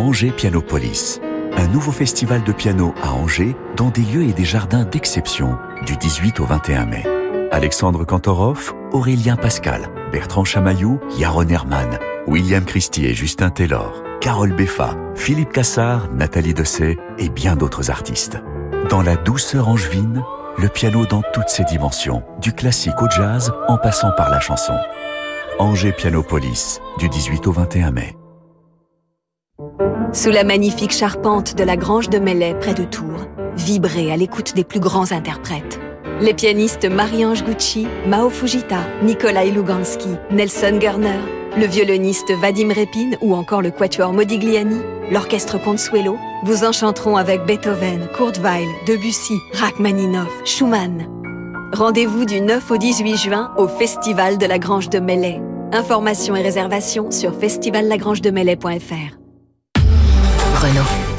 [0.00, 1.20] Angers Pianopolis,
[1.58, 5.94] un nouveau festival de piano à Angers dans des lieux et des jardins d'exception du
[5.94, 7.04] 18 au 21 mai.
[7.52, 14.96] Alexandre Kantorov, Aurélien Pascal, Bertrand Chamaillou, Yaron Herman, William Christie et Justin Taylor, Carole Beffa,
[15.14, 18.38] Philippe Cassard, Nathalie Dessay et bien d'autres artistes.
[18.88, 20.24] Dans la douceur angevine,
[20.56, 24.76] le piano dans toutes ses dimensions, du classique au jazz en passant par la chanson.
[25.58, 28.16] Angers Pianopolis, du 18 au 21 mai.
[30.12, 34.54] Sous la magnifique charpente de la Grange de Melay près de Tours, vibrez à l'écoute
[34.54, 35.78] des plus grands interprètes.
[36.20, 41.20] Les pianistes Marie-Ange Gucci, Mao Fujita, Nikolai Lugansky, Nelson Gerner,
[41.56, 48.08] le violoniste Vadim Repin ou encore le quatuor Modigliani, l'orchestre Consuelo, vous enchanteront avec Beethoven,
[48.16, 51.06] Kurt Weill, Debussy, Rachmaninoff, Schumann.
[51.72, 55.40] Rendez-vous du 9 au 18 juin au Festival de la Grange de Melay.
[55.72, 59.19] Informations et réservations sur festivallagrangedemelay.fr.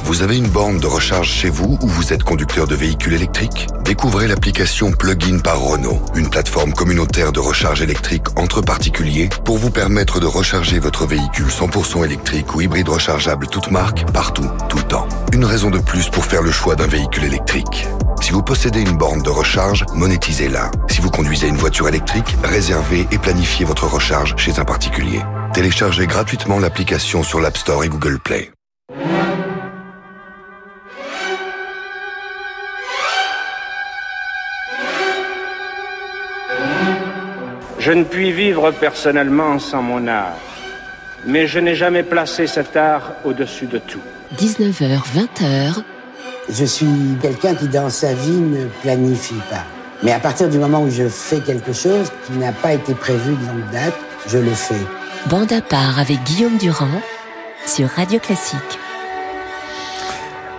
[0.03, 3.65] Vous avez une borne de recharge chez vous ou vous êtes conducteur de véhicules électriques?
[3.83, 9.71] Découvrez l'application Plugin par Renault, une plateforme communautaire de recharge électrique entre particuliers pour vous
[9.71, 14.83] permettre de recharger votre véhicule 100% électrique ou hybride rechargeable toute marque, partout, tout le
[14.83, 15.09] temps.
[15.33, 17.87] Une raison de plus pour faire le choix d'un véhicule électrique.
[18.21, 20.69] Si vous possédez une borne de recharge, monétisez-la.
[20.87, 25.21] Si vous conduisez une voiture électrique, réservez et planifiez votre recharge chez un particulier.
[25.55, 28.51] Téléchargez gratuitement l'application sur l'App Store et Google Play.
[37.81, 40.37] Je ne puis vivre personnellement sans mon art,
[41.25, 44.03] mais je n'ai jamais placé cet art au-dessus de tout.
[44.37, 45.81] 19h, 20h,
[46.51, 46.85] Je suis
[47.23, 49.65] quelqu'un qui dans sa vie ne planifie pas.
[50.03, 53.31] Mais à partir du moment où je fais quelque chose qui n'a pas été prévu
[53.31, 53.95] de longue date,
[54.27, 54.85] je le fais.
[55.25, 57.01] bande à part avec Guillaume Durand
[57.65, 58.77] sur Radio Classique.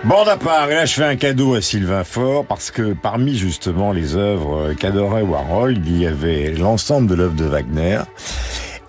[0.05, 3.93] Bon à part, là je fais un cadeau à Sylvain Faure parce que parmi justement
[3.93, 7.99] les œuvres qu'adorait Warhol, il y avait l'ensemble de l'œuvre de Wagner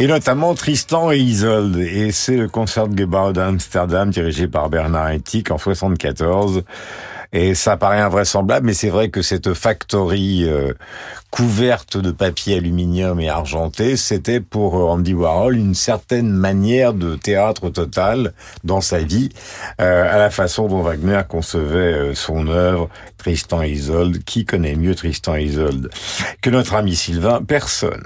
[0.01, 1.77] et notamment Tristan et Isolde.
[1.77, 6.65] Et c'est le Concertgebouw d'Amsterdam dirigé par Bernard Haitink en 74.
[7.35, 10.73] Et ça paraît invraisemblable, mais c'est vrai que cette factory euh,
[11.35, 17.17] couverte de papier aluminium et argenté, c'était pour euh, Andy Warhol une certaine manière de
[17.17, 19.31] théâtre total dans sa vie,
[19.81, 24.23] euh, à la façon dont Wagner concevait euh, son œuvre, Tristan et Isolde.
[24.23, 25.91] Qui connaît mieux Tristan et Isolde
[26.41, 28.05] que notre ami Sylvain Personne.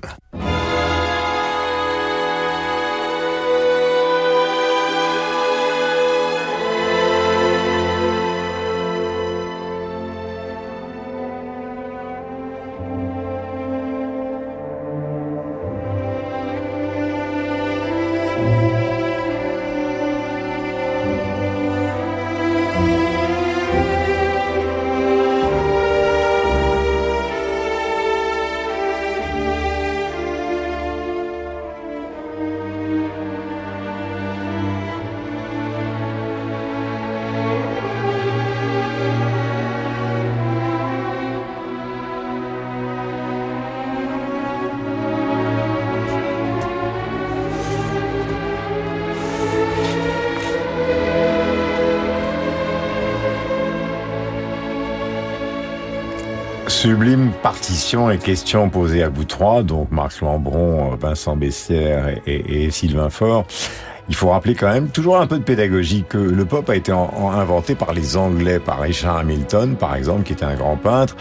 [57.88, 63.46] Partition et questions posées à vous trois, donc Marc Lambron, Vincent Bessière et, Sylvain Faure.
[64.11, 66.92] Il faut rappeler quand même, toujours un peu de pédagogie, que le pop a été
[66.92, 70.77] en- en- inventé par les Anglais, par Richard Hamilton, par exemple, qui était un grand
[70.77, 71.16] peintre,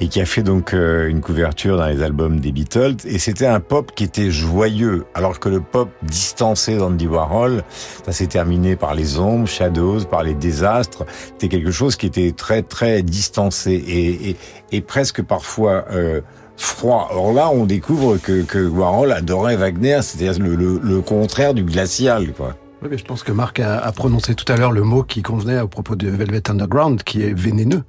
[0.00, 2.96] et qui a fait donc euh, une couverture dans les albums des Beatles.
[3.04, 7.62] Et c'était un pop qui était joyeux, alors que le pop distancé d'Andy Warhol,
[8.04, 11.04] ça s'est terminé par les ombres, Shadows, par les désastres.
[11.32, 14.36] C'était quelque chose qui était très très distancé et, et,
[14.72, 16.20] et presque parfois euh,
[16.56, 17.10] froid.
[17.12, 21.64] Or là, on découvre que, que Warhol adorait Wagner, c'est-à-dire le, le, le contraire du
[21.64, 22.54] glacial, quoi.
[22.86, 25.20] Oui, mais je pense que Marc a, a prononcé tout à l'heure le mot qui
[25.20, 27.82] convenait au propos de Velvet Underground, qui est vénéneux.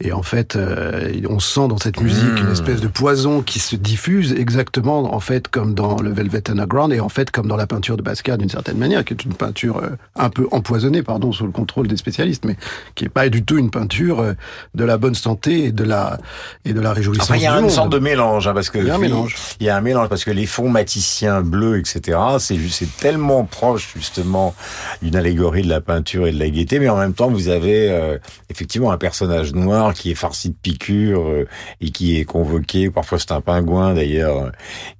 [0.00, 2.46] Et en fait, euh, on sent dans cette musique Mmh.
[2.46, 6.92] une espèce de poison qui se diffuse exactement, en fait, comme dans le Velvet Underground,
[6.92, 9.34] et en fait, comme dans la peinture de Basquiat, d'une certaine manière, qui est une
[9.34, 12.56] peinture euh, un peu empoisonnée, pardon, sous le contrôle des spécialistes, mais
[12.96, 14.32] qui est pas du tout une peinture euh,
[14.74, 16.18] de la bonne santé et de la
[16.64, 17.70] et de la réjouissance Enfin, il y a une monde.
[17.70, 19.36] sorte de mélange, hein, parce que Il y a un mélange.
[19.60, 22.18] Il y a un mélange parce que les fonds maticiens bleus, etc.
[22.38, 22.58] C'est
[22.98, 24.39] tellement proche justement
[25.02, 27.90] d'une allégorie de la peinture et de la gaieté, mais en même temps, vous avez
[27.90, 31.48] euh, effectivement un personnage noir qui est farci de piqûres euh,
[31.80, 32.90] et qui est convoqué.
[32.90, 34.50] Parfois, c'est un pingouin d'ailleurs euh,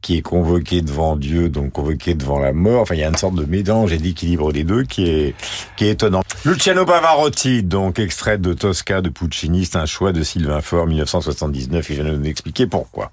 [0.00, 2.82] qui est convoqué devant Dieu, donc convoqué devant la mort.
[2.82, 5.34] Enfin, il y a une sorte de mélange et d'équilibre des deux qui est
[5.76, 6.22] qui est étonnant.
[6.44, 11.90] Luciano Pavarotti, donc extrait de Tosca de Puccini, c'est un choix de Sylvain Faure, 1979.
[11.90, 13.12] Il vient de nous expliquer pourquoi.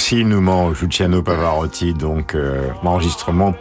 [0.00, 3.54] Aussi nous manque, Luciano Pavarotti, donc euh, enregistrement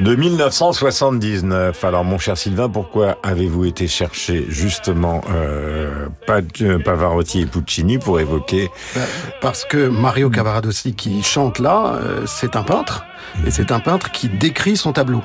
[0.00, 1.84] de 1979.
[1.84, 8.18] Alors mon cher Sylvain, pourquoi avez-vous été chercher justement euh, euh, Pavarotti et Puccini pour
[8.18, 9.02] évoquer Bah,
[9.40, 13.04] Parce que Mario Cavaradossi qui chante là, euh, c'est un peintre.
[13.46, 15.22] Et c'est un peintre qui décrit son tableau.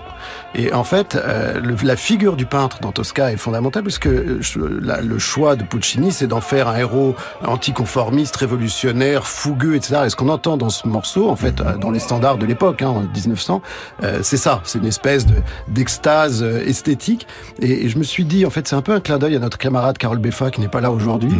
[0.55, 4.09] Et en fait, euh, le- la figure du peintre dans Tosca est fondamentale parce que
[4.09, 7.15] euh, la- le choix de Puccini, c'est d'en faire un héros
[7.57, 10.01] anticonformiste, révolutionnaire, fougueux, etc.
[10.05, 12.81] Et ce qu'on entend dans ce morceau, en fait, euh, dans les standards de l'époque,
[12.81, 13.61] hein, en 1900,
[14.03, 14.61] euh, c'est ça.
[14.63, 15.35] C'est une espèce de-
[15.67, 17.27] d'extase euh, esthétique.
[17.59, 19.39] Et, et je me suis dit, en fait, c'est un peu un clin d'œil à
[19.39, 21.33] notre camarade Carole Beffa qui n'est pas là aujourd'hui.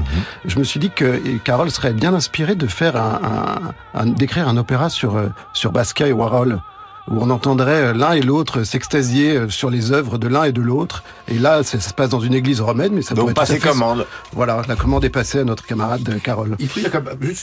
[0.46, 3.20] Je me suis dit que Carole serait bien inspirée de faire un,
[3.96, 5.16] un- un- d'écrire un opéra sur
[5.54, 6.43] sur Basquiat et Warhol
[7.10, 10.52] où on entendrait euh, l'un et l'autre s'extasier euh, sur les œuvres de l'un et
[10.52, 11.04] de l'autre.
[11.28, 13.28] Et là, ça, ça se passe dans une église romaine, mais ça Donc,
[13.60, 14.06] fait- commande.
[14.32, 16.56] Voilà, la commande est passée à notre camarade euh, Carole.
[16.60, 16.80] Il faut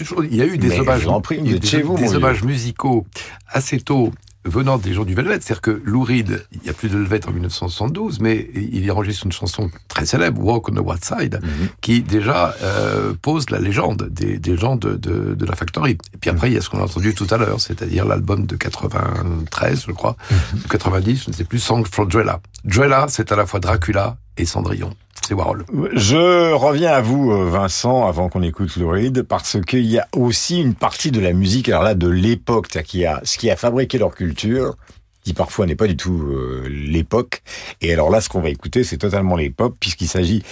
[0.04, 2.04] chose, il y a eu des hommages, prie, il y a des, chez vous, des
[2.06, 3.06] mon hommages musicaux
[3.48, 4.12] assez tôt
[4.46, 7.26] venant des gens du Velvet, c'est-à-dire que Lou Reed, il n'y a plus de Velvet
[7.28, 11.40] en 1972, mais il y enregistre une chanson très célèbre, Walk on the Wild Side,
[11.42, 11.68] Mhm.
[11.82, 15.92] qui déjà euh, pose la légende des, des gens de, de, de la Factory.
[16.14, 18.46] Et puis après, il y a ce qu'on a entendu tout à l'heure, c'est-à-dire l'album
[18.46, 20.60] de 93, je crois, Mhm.
[20.64, 22.40] ou 90, je ne sais plus, Song for Drella.
[22.64, 24.94] Drella, c'est à la fois Dracula et Cendrillon.
[25.26, 25.64] C'est Warhol.
[25.94, 30.08] Je reviens à vous, euh, Vincent, avant qu'on écoute Lou Reed, parce qu'il y a
[30.12, 33.56] aussi une partie de la musique, alors là, de l'époque, y a ce qui a
[33.56, 34.76] fabriqué leur culture,
[35.22, 37.42] qui parfois n'est pas du tout euh, l'époque.
[37.80, 40.42] Et alors là, ce qu'on va écouter, c'est totalement l'époque, puisqu'il s'agit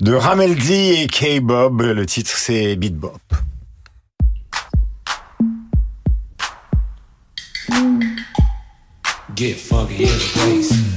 [0.00, 1.82] de Ramelzi et K-Bob.
[1.82, 3.20] Le titre, c'est Beat Bop.
[9.34, 10.95] Get funky in the place.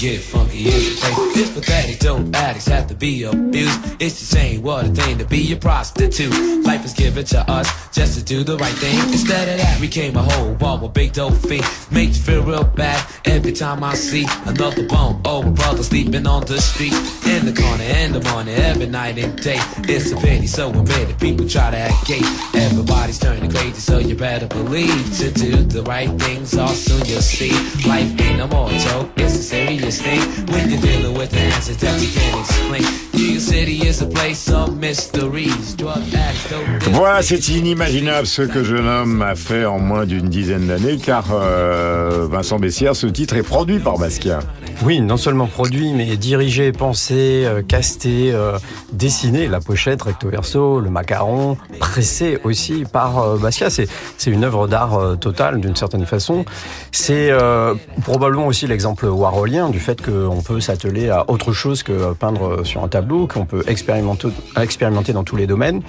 [0.00, 1.32] Get funky in the.
[1.34, 4.00] This pathetic dope addicts have to be abused.
[4.00, 6.64] It's the same, what a thing to be a prostitute.
[6.64, 8.98] Life is given to us just to do the right thing.
[9.12, 11.66] Instead of that, we came a whole ball with big dope fiend.
[11.90, 15.20] Makes you feel real bad every time I see another bum.
[15.26, 16.94] Oh, brother sleeping on the street.
[17.26, 19.60] In the corner, in the morning, every night and day.
[19.80, 21.20] It's a pity, so it.
[21.20, 22.49] People try to act gay.
[22.60, 26.56] Everybody's turning crazy, so you better believe to do the right things.
[26.58, 27.52] All soon you'll see.
[27.88, 30.20] Life ain't no more joke, it's a serious thing.
[30.52, 33.10] When you're dealing with the answers that you can't explain.
[33.14, 35.74] New York City is a place of mysteries.
[35.76, 40.28] Drug addicts, dope Voilà, c'est inimaginable ce que jeune homme a fait en moins d'une
[40.28, 44.40] dizaine d'années, car euh, Vincent Bessière, ce titre est produit par Basquiat.
[44.82, 48.58] Oui, non seulement produit, mais dirigé, pensé, euh, casté, euh,
[48.92, 52.49] dessiné, la pochette recto verso, le macaron, pressé aussi
[52.92, 53.70] par euh, Basquiat.
[53.70, 53.86] C'est,
[54.26, 56.44] une œuvre d'art euh, totale d'une certaine façon.
[56.92, 62.12] C'est euh, probablement aussi l'exemple warholien du fait qu'on peut s'atteler à autre chose que
[62.14, 64.28] peindre sur un tableau, qu'on peut expérimenter,
[64.60, 65.82] expérimenter dans tous les domaines.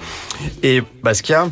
[0.62, 1.48] Et Basquiat,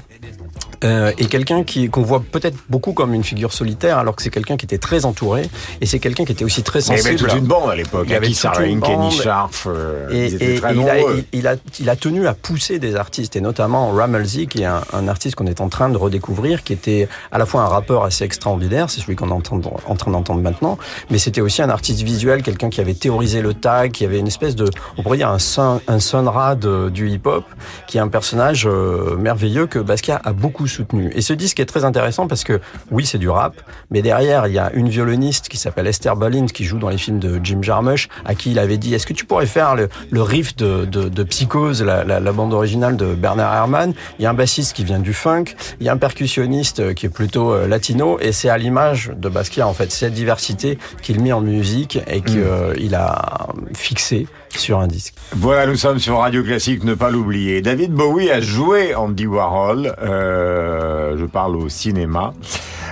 [0.85, 4.31] euh, est quelqu'un qui qu'on voit peut-être beaucoup comme une figure solitaire, alors que c'est
[4.31, 5.43] quelqu'un qui était très entouré
[5.81, 7.09] et c'est quelqu'un qui était aussi très Il y sensible.
[7.09, 8.05] avait toute une bande à l'époque.
[8.07, 8.29] Il y avait
[8.71, 9.11] une Kenny.
[9.11, 11.97] Scharf, euh, Et, ils étaient et- très et il, a, il, il a, il a
[11.97, 15.61] tenu à pousser des artistes, et notamment Ramelzy, qui est un, un artiste qu'on est
[15.61, 19.17] en train de redécouvrir, qui était à la fois un rappeur assez extraordinaire, c'est celui
[19.17, 20.79] qu'on est en train, en train d'entendre maintenant,
[21.11, 24.27] mais c'était aussi un artiste visuel, quelqu'un qui avait théorisé le tag, qui avait une
[24.29, 27.45] espèce de, on pourrait dire un son, un Sun Ra de- du hip-hop,
[27.87, 31.11] qui est un personnage euh, merveilleux que Basquiat a beaucoup soutenu.
[31.15, 32.61] Et ce disque est très intéressant parce que,
[32.91, 33.55] oui, c'est du rap,
[33.91, 36.99] mais derrière, il y a une violoniste qui s'appelle Esther Balint, qui joue dans les
[36.99, 39.89] films de Jim Jarmusch, à qui il avait dit, est-ce que tu pourrais faire le,
[40.11, 43.93] le riff de, de, de Psychose, la, la, la bande originale de Bernard Herrmann?
[44.19, 45.45] Il y a un bassiste qui vient du funk,
[45.81, 49.13] il y a un percussionniste euh, qui est plutôt euh, latino, et c'est à l'image
[49.17, 54.27] de Basquiat, en fait, cette diversité qu'il met en musique et qu'il a fixé
[54.57, 55.15] sur un disque.
[55.33, 57.63] Voilà, nous sommes sur Radio Classique, ne pas l'oublier.
[57.63, 62.33] David Bowie a joué Andy Warhol, euh, je parle au cinéma.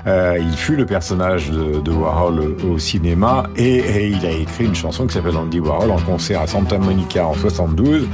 [0.06, 4.64] Euh, il fut le personnage de, de Warhol au cinéma et, et il a écrit
[4.64, 8.06] une chanson qui s'appelle Andy Warhol en concert à Santa Monica en 72.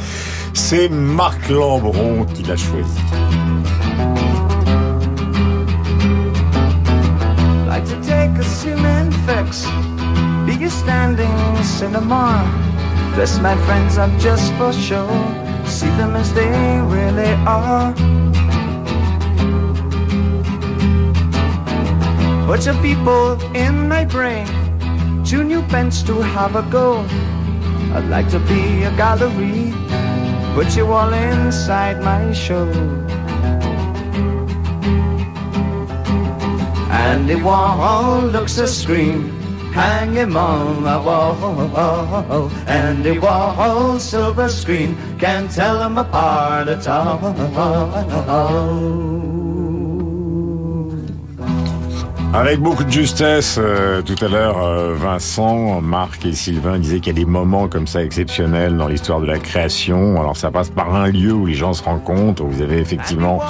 [0.54, 3.00] C'est Marc Lambron qui l'a choisi.
[7.68, 9.66] Like to take a cement fix.
[10.46, 12.44] Be you standing cinema?
[13.14, 15.06] Dress my friends up just for show.
[15.66, 16.50] See them as they
[16.82, 17.94] really are.
[22.44, 24.46] Put your people in my brain.
[25.24, 27.06] Two new pens to have a go.
[27.94, 29.72] I'd like to be a gallery.
[30.56, 32.66] Put you all inside my show.
[36.90, 39.43] And Andy Warhol looks a scream.
[39.74, 42.48] Hang him on the wall.
[42.68, 44.96] Andy Warhol, silver screen.
[45.18, 47.24] Can't tell him apart at all.
[52.34, 57.16] Avec beaucoup de justesse, euh, tout à l'heure, euh, Vincent, Marc et Sylvain disaient qu'il
[57.16, 60.20] y a des moments comme ça exceptionnels dans l'histoire de la création.
[60.20, 62.42] Alors ça passe par un lieu où les gens se rencontrent.
[62.42, 63.40] Vous avez effectivement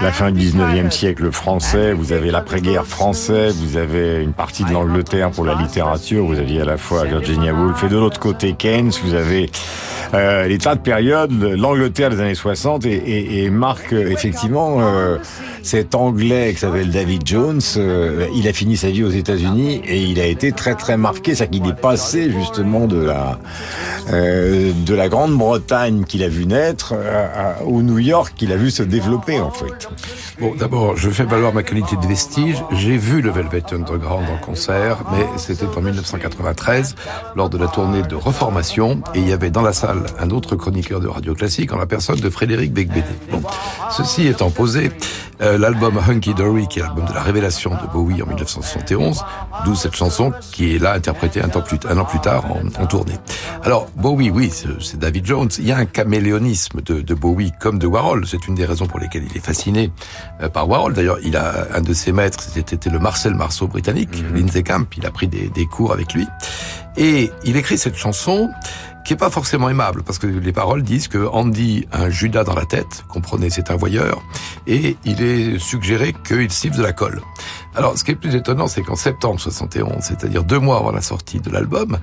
[0.00, 4.72] la fin du 19e siècle français, vous avez l'après-guerre français, vous avez une partie de
[4.72, 8.54] l'Angleterre pour la littérature, vous aviez à la fois Virginia Woolf et de l'autre côté
[8.54, 9.50] Keynes, vous avez
[10.14, 15.18] euh, les tas de périodes, l'Angleterre des années 60 et, et, Marc, euh, effectivement, euh,
[15.62, 17.60] cet Anglais qui s'appelle David Jones,
[18.34, 21.62] il a fini sa vie aux États-Unis et il a été très très marqué, c'est-à-dire
[21.62, 23.38] qu'il est passé justement de la
[24.08, 26.94] de la Grande-Bretagne qu'il a vu naître
[27.66, 29.88] au New York qu'il a vu se développer en fait.
[30.38, 32.62] Bon, d'abord, je fais valoir ma qualité de vestige.
[32.70, 36.94] J'ai vu le Velvet Underground en concert, mais c'était en 1993,
[37.34, 40.56] lors de la tournée de Reformation, et il y avait dans la salle un autre
[40.56, 43.04] chroniqueur de radio classique en la personne de Frédéric Becbédé.
[43.30, 43.42] Bon,
[43.90, 44.90] ceci étant posé,
[45.42, 49.22] euh, l'album Hunky Dory, qui est l'album de la révélation de Bowie en 1971,
[49.64, 52.82] d'où cette chanson qui est là interprétée un, temps plus, un an plus tard en,
[52.82, 53.16] en tournée.
[53.62, 55.50] Alors, Bowie, oui, c'est David Jones.
[55.58, 58.26] Il y a un caméléonisme de, de Bowie comme de Warhol.
[58.26, 59.90] C'est une des raisons pour lesquelles il est fasciné
[60.40, 60.94] euh, par Warhol.
[60.94, 64.86] D'ailleurs, il a un de ses maîtres, c'était le Marcel Marceau britannique, Lindsay Camp.
[64.96, 66.26] Il a pris des, des cours avec lui.
[66.96, 68.48] Et il écrit cette chanson
[69.06, 72.42] qui est pas forcément aimable, parce que les paroles disent que Andy a un Judas
[72.42, 74.20] dans la tête, comprenez, c'est un voyeur,
[74.66, 77.22] et il est suggéré qu'il siffle de la colle.
[77.76, 81.02] Alors, ce qui est plus étonnant, c'est qu'en septembre 71, c'est-à-dire deux mois avant la
[81.02, 81.98] sortie de l'album,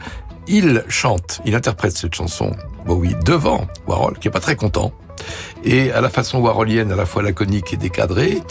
[0.47, 4.93] il chante, il interprète cette chanson, Bowie, devant Warhol, qui est pas très content,
[5.63, 8.41] Et à la façon warholienne, à la fois laconique et décadrée,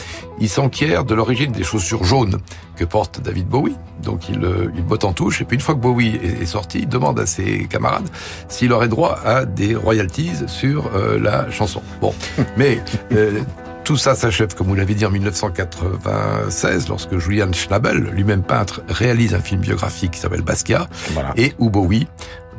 [0.41, 2.39] il s'enquiert de l'origine des chaussures jaunes
[2.77, 3.77] que porte David Bowie.
[4.03, 6.47] Donc il, euh, il botte en touche, et puis une fois que Bowie est, est
[6.47, 8.09] sorti, il demande à ses camarades
[8.49, 11.83] s'il aurait droit à des royalties sur euh, la chanson.
[12.01, 12.15] Bon,
[12.57, 12.81] mais
[13.13, 13.41] euh,
[13.85, 19.35] tout ça s'achève, comme vous l'avez dit, en 1996, lorsque Julian Schnabel, lui-même peintre, réalise
[19.35, 20.89] un film biographique qui s'appelle Basquiat,
[21.37, 22.07] et où Bowie,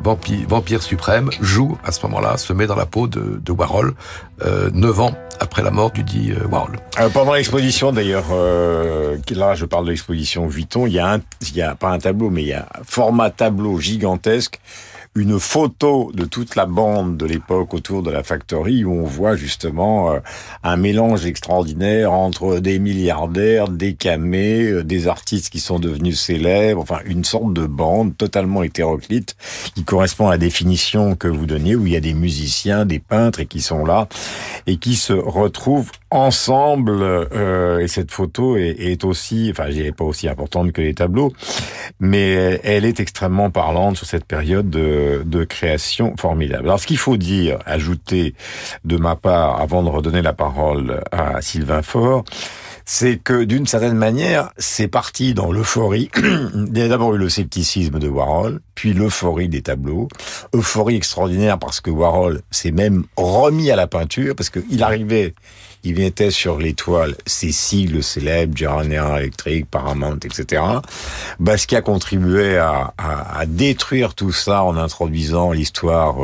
[0.03, 3.93] vampire, suprême, joue à ce moment-là, se met dans la peau de, Warhol,
[4.45, 6.77] euh, 9 ans après la mort du dit euh, Warhol.
[6.99, 11.19] Euh, pendant l'exposition, d'ailleurs, euh, là, je parle de l'exposition Vuitton, il y a
[11.55, 14.59] y a pas un tableau, mais il y a un format tableau gigantesque
[15.15, 19.35] une photo de toute la bande de l'époque autour de la factory où on voit
[19.35, 20.19] justement euh,
[20.63, 26.81] un mélange extraordinaire entre des milliardaires, des camés, euh, des artistes qui sont devenus célèbres,
[26.81, 29.35] enfin une sorte de bande totalement hétéroclite
[29.75, 32.99] qui correspond à la définition que vous donniez où il y a des musiciens, des
[32.99, 34.07] peintres et qui sont là
[34.65, 40.27] et qui se retrouvent ensemble euh, et cette photo est, aussi, enfin, n'est pas aussi
[40.27, 41.33] importante que les tableaux,
[41.99, 46.65] mais elle est extrêmement parlante sur cette période de, de création formidable.
[46.65, 48.35] Alors, ce qu'il faut dire, ajouter
[48.85, 52.23] de ma part, avant de redonner la parole à Sylvain Faure,
[52.85, 56.09] c'est que d'une certaine manière, c'est parti dans l'euphorie.
[56.17, 60.09] Il y a d'abord eu le scepticisme de Warhol, puis l'euphorie des tableaux.
[60.53, 65.33] Euphorie extraordinaire parce que Warhol s'est même remis à la peinture, parce qu'il arrivait,
[65.83, 70.61] il mettait sur les toiles ses sigles célèbres, General Electric, Paramount, etc.
[71.39, 76.15] Basquiat contribuait à, à, à détruire tout ça en introduisant l'histoire...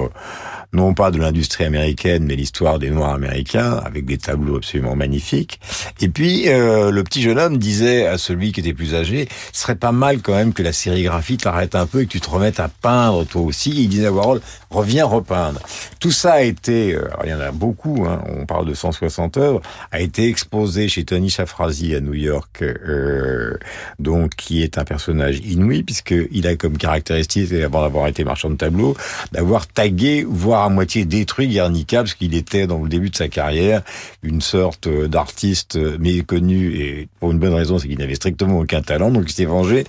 [0.72, 5.60] Non pas de l'industrie américaine, mais l'histoire des Noirs américains, avec des tableaux absolument magnifiques.
[6.00, 9.62] Et puis, euh, le petit jeune homme disait à celui qui était plus âgé, ce
[9.62, 12.30] serait pas mal quand même que la sérigraphie t'arrête un peu et que tu te
[12.30, 13.72] remettes à peindre toi aussi.
[13.72, 15.60] Il disait à Warhol, reviens repeindre.
[16.00, 19.38] Tout ça a été, euh, il y en a beaucoup, hein, on parle de 160
[19.38, 19.62] œuvres,
[19.92, 23.58] a été exposé chez Tony Shafrazi à New York, euh,
[23.98, 28.56] donc qui est un personnage inouï, puisqu'il a comme caractéristique, avant d'avoir été marchand de
[28.56, 28.96] tableaux,
[29.32, 33.28] d'avoir tagué, voire à moitié détruit Guernica, parce qu'il était dans le début de sa
[33.28, 33.82] carrière
[34.24, 38.82] une sorte euh, d'artiste méconnu, et pour une bonne raison, c'est qu'il n'avait strictement aucun
[38.82, 39.86] talent, donc il s'est vengé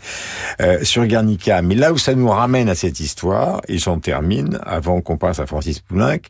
[0.60, 1.62] euh, sur Guernica.
[1.62, 5.40] Mais là où ça nous ramène à cette histoire, et j'en termine, avant qu'on passe
[5.40, 6.20] à Francis Poulenc,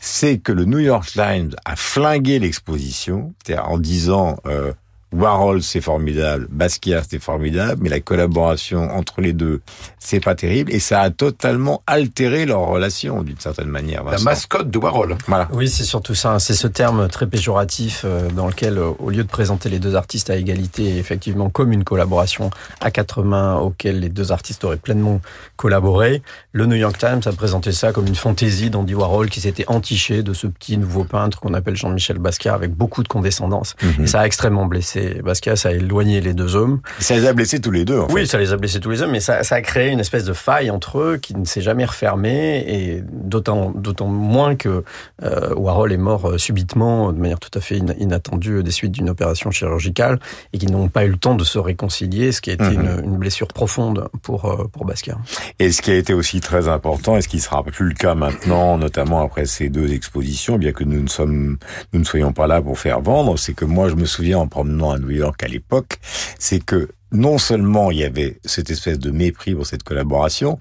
[0.00, 4.36] c'est que le New York Times a flingué l'exposition, en disant...
[4.46, 4.72] Euh,
[5.14, 9.60] Warhol, c'est formidable, Basquiat, c'est formidable, mais la collaboration entre les deux,
[9.98, 14.02] c'est pas terrible, et ça a totalement altéré leur relation, d'une certaine manière.
[14.04, 15.16] La mascotte de Warhol.
[15.28, 15.48] Voilà.
[15.52, 16.38] Oui, c'est surtout ça.
[16.40, 19.94] C'est ce terme très péjoratif euh, dans lequel, euh, au lieu de présenter les deux
[19.94, 22.50] artistes à égalité, effectivement comme une collaboration
[22.80, 25.20] à quatre mains auquel les deux artistes auraient pleinement
[25.56, 29.64] collaboré, le New York Times a présenté ça comme une fantaisie d'Andy Warhol qui s'était
[29.68, 33.76] entiché de ce petit nouveau peintre qu'on appelle Jean-Michel Basquiat avec beaucoup de condescendance.
[33.82, 34.04] Mhm.
[34.04, 36.80] Et ça a extrêmement blessé Basquiat, ça a éloigné les deux hommes.
[36.98, 38.26] Ça les a blessés tous les deux, en Oui, fait.
[38.26, 40.32] ça les a blessés tous les hommes, mais ça, ça a créé une espèce de
[40.32, 44.84] faille entre eux qui ne s'est jamais refermée, et d'autant d'autant moins que
[45.22, 48.92] euh, Warhol est mort euh, subitement, de manière tout à fait in- inattendue, des suites
[48.92, 50.18] d'une opération chirurgicale,
[50.52, 52.72] et qu'ils n'ont pas eu le temps de se réconcilier, ce qui a été Mhm.
[53.00, 55.18] une, une blessure profonde pour, euh, pour Basquiat.
[55.58, 58.14] Et ce qui a été aussi très important, et ce qui sera plus le cas
[58.14, 61.58] maintenant, notamment après ces deux expositions, bien que nous ne sommes,
[61.92, 64.46] nous ne soyons pas là pour faire vendre, c'est que moi je me souviens en
[64.46, 65.98] promenant à New York à l'époque,
[66.38, 70.58] c'est que non seulement il y avait cette espèce de mépris pour cette collaboration,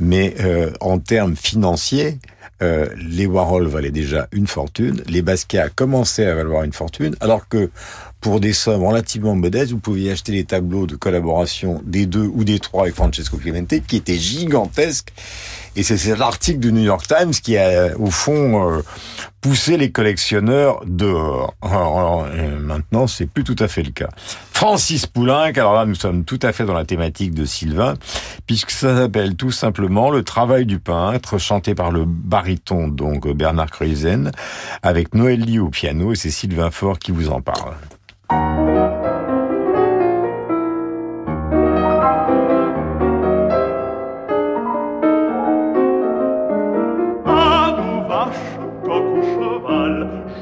[0.00, 2.18] mais euh, en termes financiers,
[2.62, 7.48] euh, les Warhol valaient déjà une fortune, les Basquiat commençaient à valoir une fortune, alors
[7.48, 7.70] que
[8.24, 12.42] pour des sommes relativement modestes, vous pouviez acheter les tableaux de collaboration des deux ou
[12.42, 15.12] des trois avec Francesco Clemente qui étaient gigantesques.
[15.76, 18.82] Et c'est cet article du New York Times qui a, au fond, euh,
[19.42, 21.54] poussé les collectionneurs dehors.
[21.60, 24.08] Alors, euh, maintenant, c'est plus tout à fait le cas.
[24.52, 27.92] Francis Poulenc, alors là, nous sommes tout à fait dans la thématique de Sylvain,
[28.46, 33.70] puisque ça s'appelle tout simplement Le travail du peintre, chanté par le baryton, donc Bernard
[33.70, 34.32] Kreuzen,
[34.82, 37.74] avec Noël Lee au piano, et c'est Sylvain Faure qui vous en parle.
[38.30, 38.36] À
[47.76, 49.94] nous vache, coq ou cheval,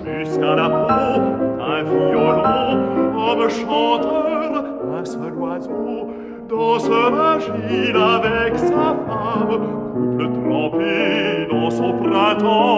[0.04, 1.22] jusqu'à la peau,
[1.60, 2.68] un violon,
[3.16, 4.64] homme chanteur,
[4.96, 6.10] un seul oiseau,
[6.48, 9.58] danse agile avec sa femme,
[9.92, 12.71] couple trempé dans son printemps.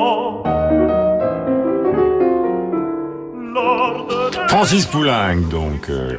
[4.66, 5.90] Francis Poulenc, donc.
[5.90, 6.16] euh,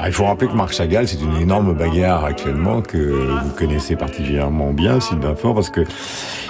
[0.00, 3.94] Ah, il faut rappeler que Marc Chagall, c'est une énorme bagarre actuellement que vous connaissez
[3.94, 5.82] particulièrement bien, Sylvain Fort, parce que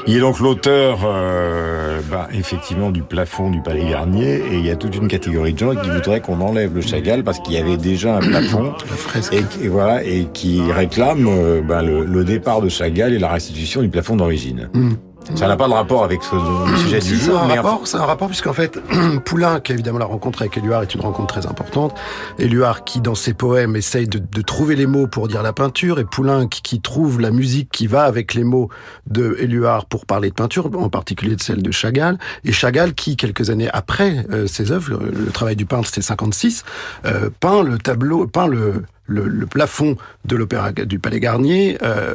[0.07, 4.71] il est donc l'auteur, euh, bah, effectivement, du plafond du Palais Garnier, et il y
[4.71, 7.59] a toute une catégorie de gens qui voudraient qu'on enlève le Chagall parce qu'il y
[7.59, 8.73] avait déjà un plafond,
[9.33, 13.29] et, et voilà, et qui réclament euh, bah, le, le départ de Chagall et la
[13.29, 14.71] restitution du plafond d'origine.
[15.35, 17.57] Ça n'a pas de rapport avec ce, le sujet Si, du c'est jour, un mais
[17.57, 18.81] rapport, c'est un rapport puisqu'en fait,
[19.25, 21.95] Poulain, qui évidemment la rencontre avec Éluard est une rencontre très importante.
[22.39, 26.01] Éluard qui, dans ses poèmes, essaye de, de trouver les mots pour dire la peinture,
[26.01, 28.69] et Poulain qui, qui trouve la musique qui va avec les mots
[29.07, 33.17] de Éluard pour parler de peinture, en particulier de celle de Chagall, et Chagall qui,
[33.17, 36.65] quelques années après euh, ses œuvres, le, le travail du peintre c'était 56,
[37.05, 42.15] euh, peint le tableau, peint le le, le plafond de l'opéra du Palais Garnier, euh,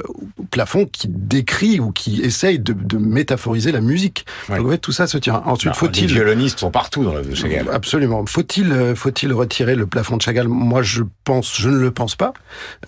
[0.49, 4.25] plafond qui décrit ou qui essaye de, de métaphoriser la musique.
[4.49, 5.43] Donc en fait, tout ça se tient.
[5.45, 7.67] Ensuite, Alors, faut-il Les violonistes sont partout dans l'œuvre de Chagall.
[7.71, 8.25] Absolument.
[8.25, 10.47] Faut-il euh, faut-il retirer le plafond de Chagall?
[10.47, 12.33] Moi, je pense, je ne le pense pas.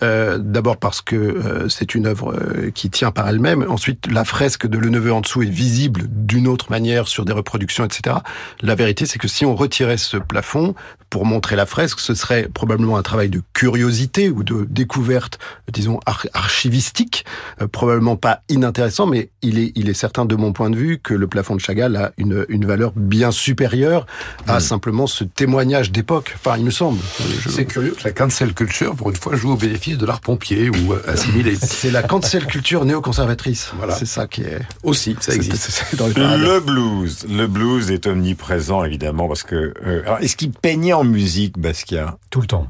[0.02, 2.34] Euh, D'abord parce que euh, c'est une œuvre
[2.74, 3.66] qui tient par elle-même.
[3.68, 7.32] Ensuite, la fresque de Le Neveu en dessous est visible d'une autre manière sur des
[7.32, 8.16] reproductions, etc.
[8.62, 10.74] La vérité, c'est que si on retirait ce plafond
[11.10, 13.97] pour montrer la fresque, ce serait probablement un travail de curiosité
[14.30, 15.38] ou de découverte,
[15.72, 17.24] disons ar- archivistique,
[17.60, 20.98] euh, probablement pas inintéressant, mais il est il est certain de mon point de vue
[21.02, 24.06] que le plafond de Chagall a une une valeur bien supérieure
[24.46, 26.34] à simplement ce témoignage d'époque.
[26.36, 26.98] Enfin, il me semble.
[27.40, 30.20] Je- C'est curieux que la cancel culture, pour une fois, joue au bénéfice de l'art
[30.20, 31.56] pompier ou euh, assimilé.
[31.60, 33.72] C'est la cancel culture néoconservatrice.
[33.76, 33.94] Voilà.
[33.96, 35.96] C'est ça qui est aussi, ça existe.
[35.96, 36.14] Dans les.
[36.14, 41.04] Le blues, le blues est omniprésent évidemment parce que euh, alors, est-ce qu'il peignait en
[41.04, 42.16] musique Basquiat?
[42.30, 42.68] Tout le temps.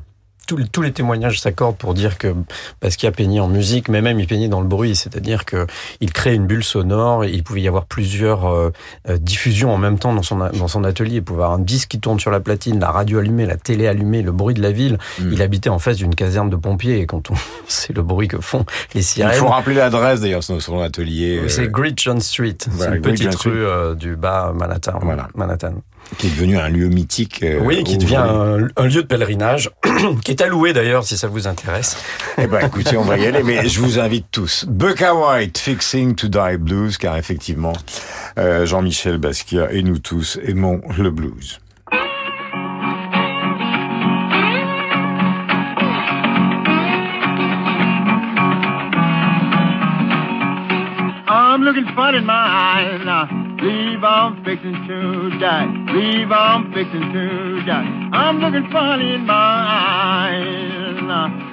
[0.48, 2.34] Tous, tous les témoignages s'accordent pour dire que
[2.82, 5.66] Basquiat peignait en musique, mais même il peignait dans le bruit, c'est-à-dire que
[6.00, 7.24] il créait une bulle sonore.
[7.24, 8.70] Et il pouvait y avoir plusieurs euh,
[9.10, 11.16] euh, diffusions en même temps dans son dans son atelier.
[11.16, 13.86] Il pouvait avoir un disque qui tourne sur la platine, la radio allumée, la télé
[13.86, 14.98] allumée, le bruit de la ville.
[15.20, 15.30] Hmm.
[15.32, 17.34] Il habitait en face d'une caserne de pompiers et quand on
[17.68, 19.34] sait le bruit que font les Il sirènes.
[19.34, 21.40] faut rappeler l'adresse d'ailleurs son atelier.
[21.44, 24.98] euh, C'est Great John Street, c'est Voilà, une petite rue euh, du bas Manhattan.
[25.34, 25.74] Manhattan.
[26.16, 27.40] Qui est devenu un lieu mythique.
[27.42, 29.70] euh, Oui, qui devient un, un lieu de pèlerinage,
[30.24, 31.96] qui est alloué d'ailleurs, si ça vous intéresse.
[32.38, 34.64] Eh ben, écoutez, on va y aller, mais je vous invite tous.
[34.68, 37.74] Bucka White, Fixing to Die Blues, car effectivement,
[38.38, 41.60] euh, Jean-Michel Basquiat et nous tous aimons le blues.
[51.30, 53.47] I'm looking fun in my eyes now.
[53.60, 55.66] Leave I'm fixing to die.
[55.92, 58.10] Leave I'm fixing to die.
[58.12, 60.78] I'm looking fun in my eyes.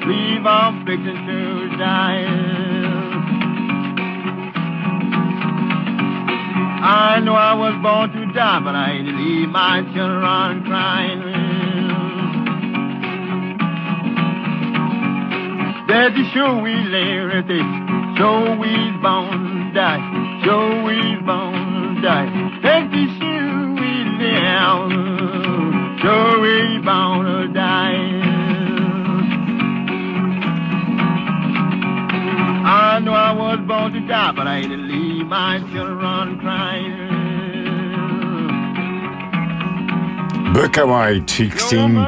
[0.05, 2.65] Leave I'm fixing to die.
[6.85, 11.23] I know I was born to die, but I ain't leave my children crying.
[15.87, 18.19] That's the show we live it.
[18.19, 18.69] So we
[19.01, 20.41] bound to die.
[20.45, 22.61] So we bound die.
[22.61, 22.89] Take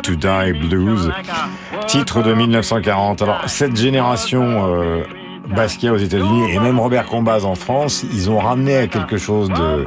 [0.03, 1.09] to Die Blues,
[1.87, 3.21] titre de 1940.
[3.21, 5.03] Alors, cette génération euh,
[5.55, 9.49] Basquiat aux États-Unis et même Robert Combaz en France, ils ont ramené à quelque chose
[9.49, 9.85] de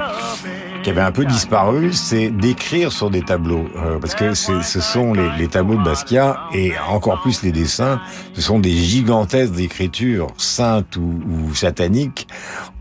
[0.83, 5.13] qui avait un peu disparu, c'est d'écrire sur des tableaux, Euh, parce que ce sont
[5.13, 8.01] les, les tableaux de Basquiat et encore plus les dessins,
[8.33, 12.27] ce sont des gigantesques d'écriture saintes ou, ou sataniques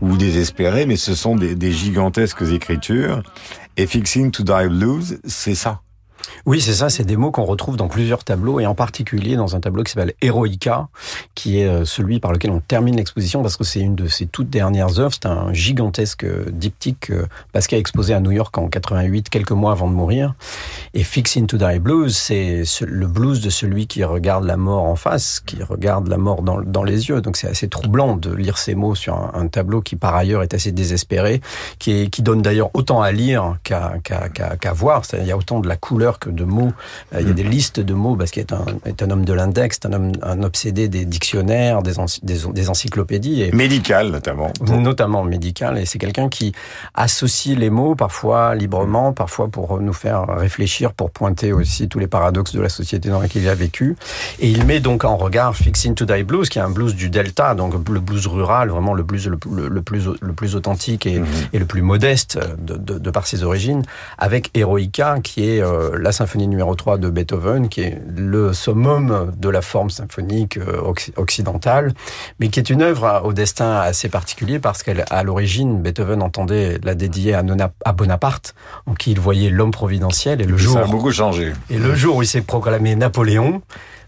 [0.00, 3.22] ou désespérées, mais ce sont des, des gigantesques écritures.
[3.76, 5.82] Et Fixing to Die Blues, c'est ça.
[6.46, 9.56] Oui, c'est ça, c'est des mots qu'on retrouve dans plusieurs tableaux, et en particulier dans
[9.56, 10.88] un tableau qui s'appelle Heroica,
[11.34, 14.26] qui est euh, celui par lequel on termine l'exposition, parce que c'est une de ses
[14.26, 15.12] toutes dernières œuvres.
[15.12, 19.50] C'est un gigantesque euh, diptyque que Pascal a exposé à New York en 88, quelques
[19.52, 20.34] mois avant de mourir.
[20.94, 24.84] Et Fixing to Die Blues, c'est ce- le blues de celui qui regarde la mort
[24.84, 27.20] en face, qui regarde la mort dans, les yeux.
[27.20, 30.54] Donc c'est assez troublant de lire ces mots sur un, tableau qui par ailleurs est
[30.54, 31.40] assez désespéré,
[31.78, 35.02] qui, donne d'ailleurs autant à lire qu'à qu'à qu'à- qu'à voir.
[35.18, 36.72] Il y a autant de la couleur que de mots.
[37.14, 39.24] Euh, Il y a des listes de mots parce qu'il est un, est un homme
[39.24, 43.42] de l'index, un homme un obsédé des dictionnaires, des, ency- des, des encyclopédies.
[43.42, 44.52] Et Médical, notamment.
[44.66, 46.52] notamment médical, et c'est quelqu'un qui
[46.94, 52.06] associe les mots parfois librement, parfois pour nous faire réfléchir, pour pointer aussi tous les
[52.06, 53.96] paradoxes de la société dans laquelle il a vécu.
[54.40, 57.10] Et il met donc en regard Fixing to Die Blues, qui est un blues du
[57.10, 61.06] Delta, donc le blues rural, vraiment le blues le, le- le plus, le plus authentique
[61.06, 63.82] et, et le plus modeste de, de, de par ses origines,
[64.18, 69.32] avec Heroica, qui est euh, la symphonie numéro 3 de Beethoven, qui est le summum
[69.36, 71.92] de la forme symphonique euh, occ- occidentale,
[72.40, 76.94] mais qui est une œuvre au destin assez particulier parce qu'à l'origine, Beethoven entendait la
[76.94, 78.54] dédier à, Nona- à Bonaparte,
[78.86, 81.52] en qui il voyait l'homme providentiel, et le jour Ça a beaucoup changé.
[81.70, 83.62] et le jour où il s'est proclamé Napoléon,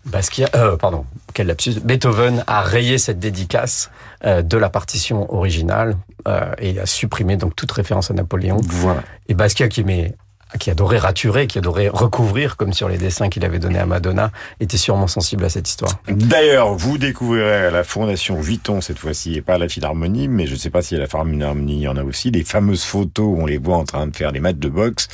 [0.05, 3.88] Basquiat, euh, pardon, quel lapsus, Beethoven a rayé cette dédicace
[4.24, 8.57] euh, de la partition originale euh, et a supprimé donc toute référence à Napoléon.
[8.64, 9.03] Voilà.
[9.28, 10.14] Et Basquiat qui aimait
[10.59, 14.30] qui adorait raturer, qui adorait recouvrir, comme sur les dessins qu'il avait donnés à Madonna,
[14.61, 15.92] était sûrement sensible à cette histoire.
[16.09, 20.46] D'ailleurs, vous découvrirez à la Fondation Vuitton cette fois-ci, et pas à la Philharmonie, mais
[20.46, 22.84] je ne sais pas si à la Philharmonie il y en a aussi, les fameuses
[22.84, 25.09] photos où on les voit en train de faire des matchs de boxe,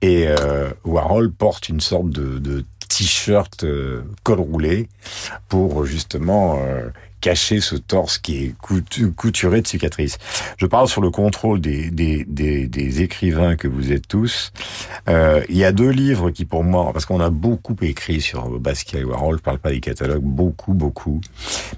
[0.00, 4.88] et euh, Warhol porte une sorte de, de t-shirt euh, col roulé
[5.48, 6.88] pour justement euh,
[7.22, 10.18] cacher ce torse qui est coutu- couturé de cicatrices.
[10.58, 14.52] Je parle sur le contrôle des écrivains que vous êtes tous.
[15.08, 18.58] Euh, il y a deux livres qui pour moi, parce qu'on a beaucoup écrit sur
[18.58, 21.20] Basquiat et Warhol, je parle pas des catalogues, beaucoup, beaucoup.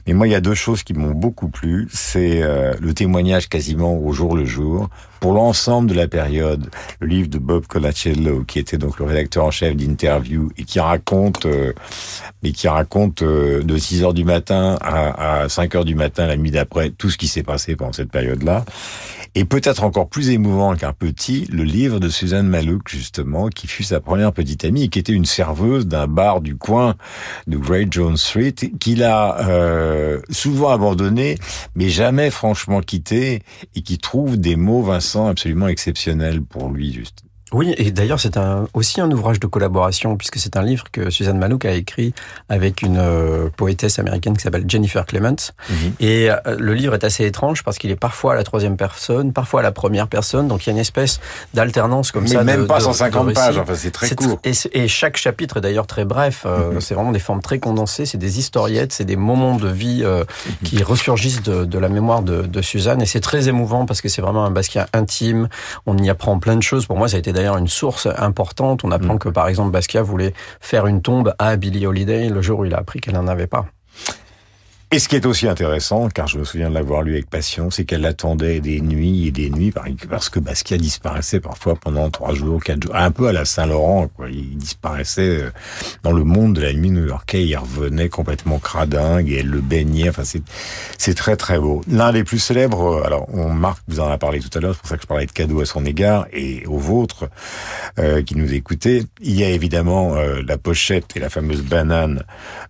[0.07, 1.87] Mais moi, il y a deux choses qui m'ont beaucoup plu.
[1.93, 4.89] C'est euh, le témoignage quasiment au jour le jour
[5.21, 6.71] pour l'ensemble de la période.
[7.01, 10.81] Le livre de Bob Colacello, qui était donc le rédacteur en chef d'Interview et qui
[10.81, 11.73] raconte, euh,
[12.45, 16.27] mais qui raconte euh, de 6 heures du matin à, à 5 heures du matin
[16.27, 18.65] la nuit d'après tout ce qui s'est passé pendant cette période-là.
[19.35, 23.83] Et peut-être encore plus émouvant qu'un petit, le livre de Suzanne Malouk, justement, qui fut
[23.83, 26.95] sa première petite amie et qui était une serveuse d'un bar du coin
[27.49, 31.37] de Great Jones Street, qu'il a euh, souvent abandonné,
[31.75, 33.43] mais jamais franchement quitté,
[33.75, 37.25] et qui trouve des mots, Vincent, absolument exceptionnels pour lui, juste.
[37.55, 41.09] Oui, et d'ailleurs c'est un, aussi un ouvrage de collaboration puisque c'est un livre que
[41.09, 42.13] Suzanne Malouk a écrit
[42.49, 45.37] avec une euh, poétesse américaine qui s'appelle Jennifer Clements.
[46.01, 49.33] Et euh, le livre est assez étrange parce qu'il est parfois à la troisième personne,
[49.33, 51.21] parfois à la première personne, donc il y a une espèce
[51.55, 52.45] d'alternance comme Mais ça.
[52.45, 54.41] même de- pas de- 150 de pages, enfin, c'est très court.
[54.45, 56.43] Et, chaque chapitre est d'ailleurs très bref.
[56.47, 60.03] euh, C'est vraiment des formes très condensées, c'est des historiettes, c'est des moments de vie
[60.05, 60.25] euh,
[60.65, 63.01] qui ressurgissent de, la mémoire de, Suzanne.
[63.03, 65.49] Et c'est très émouvant parce que c'est vraiment un Basquiat intime.
[65.87, 66.87] On y apprend plein de choses.
[66.87, 68.85] Pour moi, ça a été d'ailleurs une source importante.
[68.85, 72.61] On apprend que par exemple Basquiat voulait faire une tombe à Billie Holiday le jour
[72.61, 73.67] où il a appris qu'elle n'en avait pas.
[74.95, 77.69] Et ce qui est aussi intéressant, car je me souviens de l'avoir lu avec passion,
[77.69, 82.09] c'est qu'elle attendait des nuits et des nuits par- parce que Basquiat disparaissait parfois pendant
[82.11, 84.07] trois jours, quatre jours, un peu à la Saint-Laurent.
[84.15, 84.29] Quoi.
[84.31, 85.51] Il disparaissait euh,
[86.05, 87.45] dans le monde de la nuit new-yorkais.
[87.45, 90.11] Il revenait complètement cradingue et elle le baignait.
[90.11, 90.43] Enfin, c'est
[90.97, 91.81] c'est très très beau.
[91.89, 93.01] L'un des plus célèbres.
[93.01, 94.75] euh, Alors, on Marc vous en a parlé tout à l'heure.
[94.77, 97.25] C'est pour ça que je parlais de cadeaux à son égard et aux vôtres
[97.99, 99.03] euh, qui nous écoutez.
[99.21, 102.23] Il y a évidemment euh, la pochette et la fameuse banane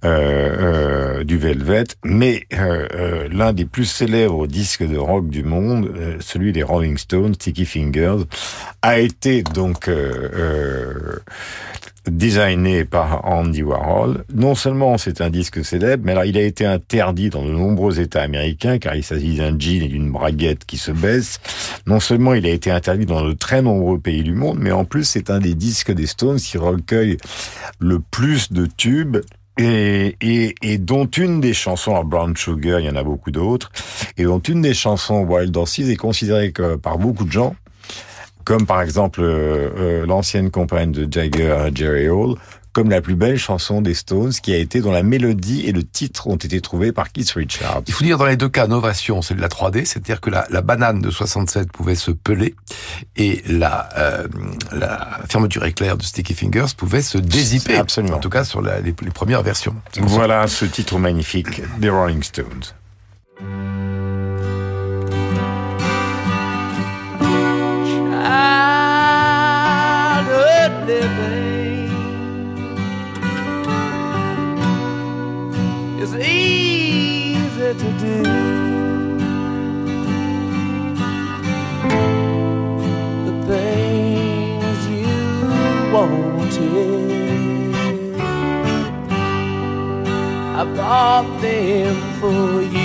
[0.07, 5.43] euh, euh, du Velvet, mais euh, euh, l'un des plus célèbres disques de rock du
[5.43, 8.25] monde, euh, celui des Rolling Stones, Sticky Fingers,
[8.83, 9.91] a été donc
[12.07, 14.25] designé par Andy Warhol.
[14.33, 17.99] Non seulement c'est un disque célèbre, mais alors il a été interdit dans de nombreux
[17.99, 21.41] États américains car il s'agit d'un jean et d'une braguette qui se baissent.
[21.87, 24.85] Non seulement il a été interdit dans de très nombreux pays du monde, mais en
[24.85, 27.17] plus c'est un des disques des Stones qui recueille
[27.81, 29.19] le plus de tubes
[29.59, 33.31] et, et, et dont une des chansons, alors Brown Sugar, il y en a beaucoup
[33.31, 33.71] d'autres,
[34.17, 36.53] et dont une des chansons Wild Horses est considérée
[36.83, 37.55] par beaucoup de gens
[38.45, 42.37] comme par exemple euh, euh, l'ancienne compagne de Jagger, Jerry Hall,
[42.75, 45.83] comme la plus belle chanson des Stones, qui a été dont la mélodie et le
[45.85, 47.83] titre ont été trouvés par Keith Richards.
[47.87, 50.47] Il faut dire dans les deux cas, novation, c'est de la 3D, c'est-à-dire que la,
[50.51, 52.55] la banane de 67 pouvait se peler
[53.17, 54.27] et la, euh,
[54.73, 57.77] la fermeture éclair de Sticky Fingers pouvait se dézipper.
[57.77, 58.17] Absolument.
[58.17, 59.75] En tout cas, sur la- les, les premières versions.
[60.01, 62.75] Voilà ce titre magnifique des Rolling Stones.
[70.25, 71.34] childhood living
[76.05, 78.23] is easy to do.
[83.27, 85.17] The things you
[85.95, 87.35] wanted,
[90.61, 92.84] I bought them for you.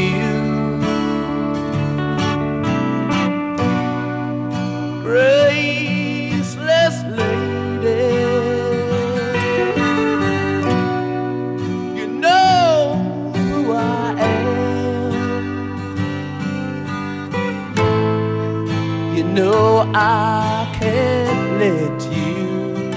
[19.91, 22.91] I can't let you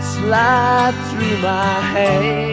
[0.00, 2.51] slide through my hands.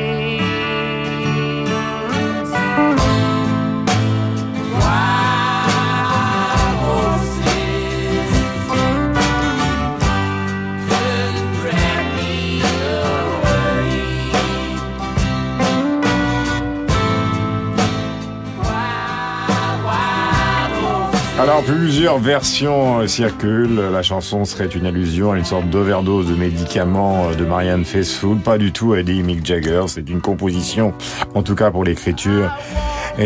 [21.40, 23.80] Alors, plusieurs versions euh, circulent.
[23.94, 28.40] La chanson serait une allusion à une sorte d'overdose de médicaments euh, de Marianne Faithfull.
[28.40, 29.84] Pas du tout à Eddie Mick Jagger.
[29.88, 30.94] C'est une composition,
[31.36, 32.52] en tout cas pour l'écriture,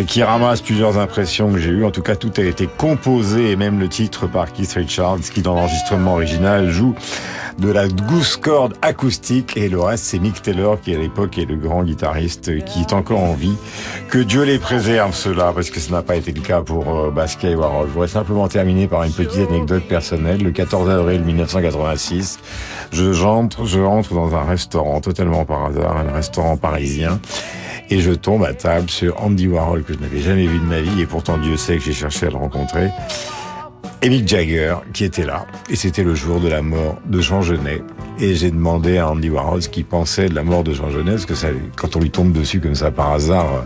[0.05, 1.85] qui ramasse plusieurs impressions que j'ai eues.
[1.85, 5.41] En tout cas, tout a été composé, et même le titre par Keith Richards, qui
[5.41, 6.93] dans l'enregistrement original joue
[7.59, 11.45] de la goose corde acoustique et le reste c'est Mick Taylor qui à l'époque est
[11.45, 13.55] le grand guitariste qui est encore en vie.
[14.09, 17.11] Que Dieu les préserve cela parce que ce n'a pas été le cas pour euh,
[17.11, 17.87] Basquiat et Warhol.
[17.87, 20.41] Je voudrais simplement terminer par une petite anecdote personnelle.
[20.43, 22.39] Le 14 avril 1986,
[22.91, 27.19] je j'entre, je rentre dans un restaurant totalement par hasard, un restaurant parisien.
[27.89, 30.81] Et je tombe à table sur Andy Warhol que je n'avais jamais vu de ma
[30.81, 32.89] vie et pourtant Dieu sait que j'ai cherché à le rencontrer.
[34.03, 35.45] Et Mick Jagger qui était là.
[35.69, 37.81] Et c'était le jour de la mort de Jean Genet.
[38.19, 41.11] Et j'ai demandé à Andy Warhol ce qu'il pensait de la mort de Jean Genet,
[41.11, 41.47] parce que ça,
[41.77, 43.61] quand on lui tombe dessus comme ça par hasard, euh,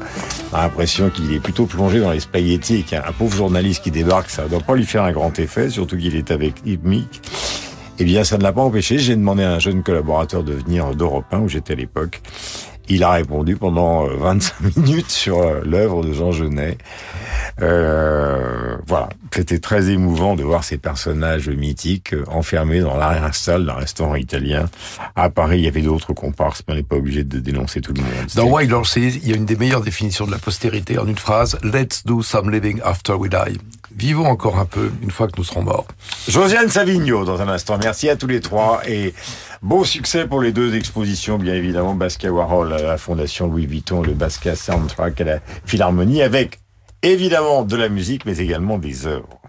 [0.54, 3.14] on a l'impression qu'il est plutôt plongé dans les spaghettis et qu'il y a un
[3.14, 6.16] pauvre journaliste qui débarque, ça ne doit pas lui faire un grand effet, surtout qu'il
[6.16, 7.20] est avec Mick.
[7.98, 9.00] Eh bien, ça ne l'a pas empêché.
[9.00, 12.22] J'ai demandé à un jeune collaborateur de venir d'Europe 1, où j'étais à l'époque.
[12.90, 16.78] Il a répondu pendant euh, 25 minutes sur euh, l'œuvre de Jean Genet.
[17.62, 23.74] Euh, voilà, c'était très émouvant de voir ces personnages mythiques euh, enfermés dans l'arrière-salle d'un
[23.74, 24.66] restaurant italien.
[25.16, 27.94] À Paris, il y avait d'autres comparses, mais on n'est pas obligé de dénoncer tout
[27.94, 28.10] le monde.
[28.36, 31.18] Dans Wild Horses, il y a une des meilleures définitions de la postérité en une
[31.18, 33.58] phrase Let's do some living after we die.
[33.98, 35.88] Vivons encore un peu une fois que nous serons morts.
[36.28, 37.80] Josiane Savigno, dans un instant.
[37.82, 39.16] Merci à tous les trois et
[39.64, 41.96] beau succès pour les deux expositions, bien évidemment.
[41.96, 46.60] Basquiat Warhol à la Fondation Louis Vuitton, le Basquiat Soundtrack à la Philharmonie, avec
[47.04, 49.42] évidemment de la musique, mais également des œuvres.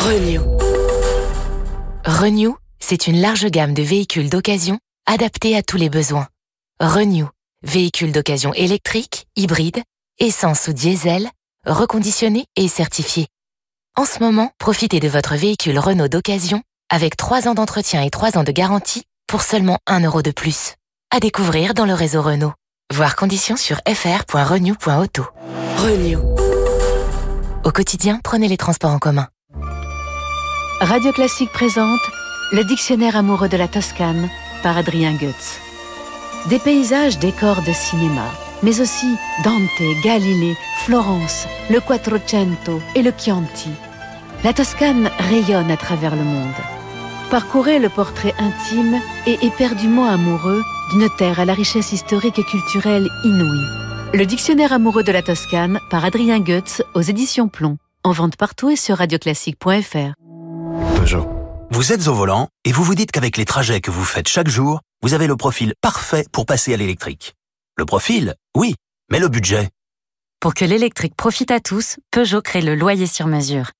[0.00, 0.42] Renew.
[2.04, 6.28] Renew, c'est une large gamme de véhicules d'occasion adaptés à tous les besoins.
[6.80, 7.28] Renew,
[7.62, 9.82] véhicules d'occasion électriques, hybrides,
[10.18, 11.30] essence ou diesel,
[11.66, 13.28] reconditionnés et certifiés.
[13.96, 18.36] En ce moment, profitez de votre véhicule Renault d'occasion avec 3 ans d'entretien et 3
[18.38, 20.74] ans de garantie pour seulement 1 euro de plus.
[21.10, 22.52] À découvrir dans le réseau Renault.
[22.92, 25.24] Voir conditions sur fr.renew.auto.
[25.78, 26.18] Renew.
[27.64, 29.26] Au quotidien, prenez les transports en commun.
[30.80, 32.00] Radio Classique présente
[32.52, 34.28] Le dictionnaire amoureux de la Toscane
[34.62, 35.58] par Adrien Goetz.
[36.50, 38.26] Des paysages, décors de cinéma,
[38.62, 43.70] mais aussi Dante, Galilée, Florence, le Quattrocento et le Chianti.
[44.44, 46.52] La Toscane rayonne à travers le monde.
[47.30, 50.62] Parcourez le portrait intime et éperdument amoureux
[50.92, 53.66] d'une terre à la richesse historique et culturelle inouïe.
[54.12, 57.78] Le dictionnaire amoureux de la Toscane par Adrien Goetz aux éditions Plomb.
[58.04, 60.12] En vente partout et sur radioclassique.fr.
[60.96, 61.26] Peugeot.
[61.70, 64.48] Vous êtes au volant et vous vous dites qu'avec les trajets que vous faites chaque
[64.48, 67.34] jour, vous avez le profil parfait pour passer à l'électrique.
[67.76, 68.74] Le profil, oui,
[69.10, 69.70] mais le budget.
[70.38, 73.70] Pour que l'électrique profite à tous, Peugeot crée le loyer sur mesure.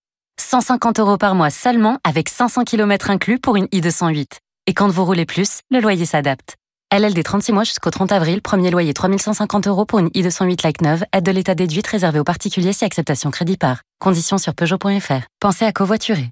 [0.40, 4.38] 150 euros par mois seulement avec 500 km inclus pour une i208.
[4.66, 6.56] Et quand vous roulez plus, le loyer s'adapte.
[6.92, 11.04] LLD 36 mois jusqu'au 30 avril, premier loyer 3150 euros pour une i208 like neuve,
[11.12, 13.82] aide de l'état déduite réservée aux particuliers si acceptation crédit par.
[13.98, 15.26] Conditions sur Peugeot.fr.
[15.40, 16.30] Pensez à covoiturer.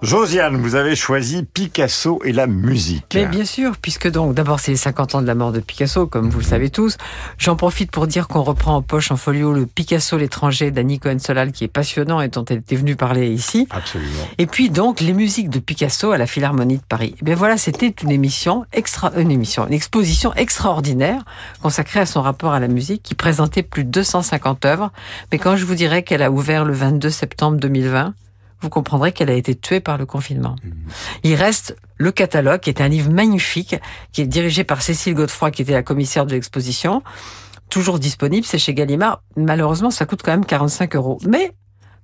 [0.00, 3.04] Josiane, vous avez choisi Picasso et la musique.
[3.16, 6.06] Mais bien sûr, puisque donc d'abord c'est les 50 ans de la mort de Picasso,
[6.06, 6.96] comme vous le savez tous.
[7.36, 11.50] J'en profite pour dire qu'on reprend en poche en folio le Picasso l'étranger d'Annie Cohen-Solal,
[11.50, 13.66] qui est passionnant et dont elle était venue parler ici.
[13.70, 14.28] Absolument.
[14.38, 17.16] Et puis donc les musiques de Picasso à la Philharmonie de Paris.
[17.20, 21.24] Et bien voilà, c'était une émission extra, une émission, une exposition extraordinaire
[21.60, 24.92] consacrée à son rapport à la musique, qui présentait plus de 250 œuvres.
[25.32, 28.14] Mais quand je vous dirais qu'elle a ouvert le 22 septembre 2020,
[28.60, 30.56] vous comprendrez qu'elle a été tuée par le confinement.
[31.22, 33.76] Il reste le catalogue, qui est un livre magnifique,
[34.12, 37.02] qui est dirigé par Cécile Godefroy, qui était la commissaire de l'exposition.
[37.70, 39.22] Toujours disponible, c'est chez Gallimard.
[39.36, 41.18] Malheureusement, ça coûte quand même 45 euros.
[41.26, 41.52] Mais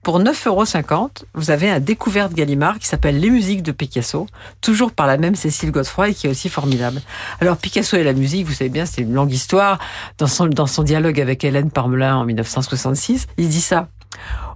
[0.04, 4.26] pour 9,50 euros, vous avez un découverte Gallimard qui s'appelle Les musiques de Picasso,
[4.60, 7.00] toujours par la même Cécile Godefroy et qui est aussi formidable.
[7.40, 9.78] Alors Picasso et la musique, vous savez bien, c'est une longue histoire.
[10.18, 13.88] Dans son, dans son dialogue avec Hélène Parmelin en 1966, il dit ça.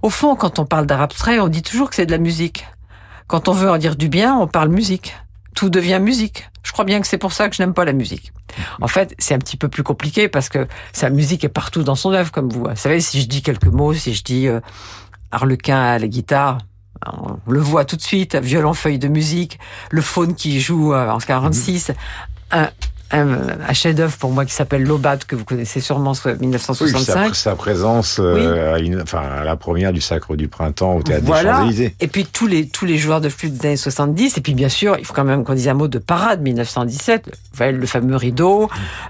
[0.01, 2.67] Au fond, quand on parle d'art abstrait, on dit toujours que c'est de la musique.
[3.27, 5.15] Quand on veut en dire du bien, on parle musique.
[5.55, 6.49] Tout devient musique.
[6.63, 8.31] Je crois bien que c'est pour ça que je n'aime pas la musique.
[8.81, 11.95] En fait, c'est un petit peu plus compliqué parce que sa musique est partout dans
[11.95, 12.63] son œuvre, comme vous.
[12.63, 14.59] Vous savez, si je dis quelques mots, si je dis euh,
[15.31, 16.59] Harlequin à la guitare,
[17.05, 21.09] on le voit tout de suite, violon feuille de musique, le faune qui joue euh,
[21.09, 21.91] en 46,
[22.51, 22.69] un,
[23.11, 23.27] un,
[23.67, 27.33] un chef-d'œuvre pour moi qui s'appelle L'Aubade, que vous connaissez sûrement, ce- Oui, 1965.
[27.35, 31.01] sa, sa présence euh, à, une- enfin, à la première du Sacre du Printemps au
[31.03, 31.31] Théâtre des.
[31.31, 31.95] Champs-Élysées.
[31.99, 34.37] Et puis tous les tous les joueurs de flûte des années 70.
[34.37, 37.25] Et puis bien sûr, il faut quand même qu'on dise un mot de Parade 1917.
[37.27, 38.69] Vous voyez, le fameux rideau,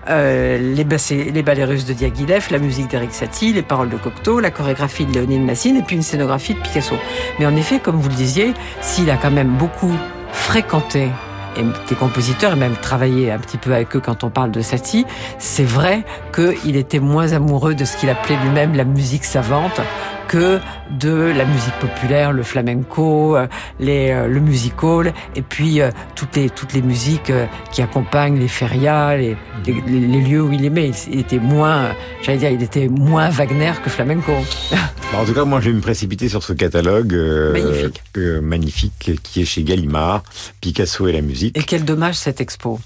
[0.10, 0.86] euh, les,
[1.32, 5.06] les ballets russes de Diaghilev, la musique d'Eric Satie, les paroles de Cocteau, la chorégraphie
[5.06, 6.96] de Léonine Massine et puis une scénographie de Picasso.
[7.40, 9.94] Mais en effet, comme vous le disiez, s'il a quand même beaucoup
[10.32, 11.10] fréquenté
[11.58, 14.62] et des compositeurs et même travaillé un petit peu avec eux quand on parle de
[14.62, 15.06] Satie,
[15.38, 19.82] c'est vrai qu'il était moins amoureux de ce qu'il appelait lui-même la musique savante
[20.30, 20.60] que
[20.92, 23.48] de la musique populaire, le flamenco, euh,
[23.80, 27.32] les, euh, le music hall, et puis euh, toutes les toutes les musiques
[27.72, 29.74] qui accompagnent les férias, les, les,
[30.08, 30.92] les- lieux où il aimait.
[31.12, 31.90] Il, était moins,
[32.22, 34.32] j'allais dire, il était moins Wagner que flamenco.
[34.72, 34.78] Bah,
[35.22, 38.04] en tout cas, moi, je vais me précipiter sur ce catalogue euh, Magnifique.
[38.18, 40.24] euh, magnifique qui est chez Gallimard,
[40.62, 41.58] Picasso et la musique.
[41.58, 42.80] Et quel dommage cette expo.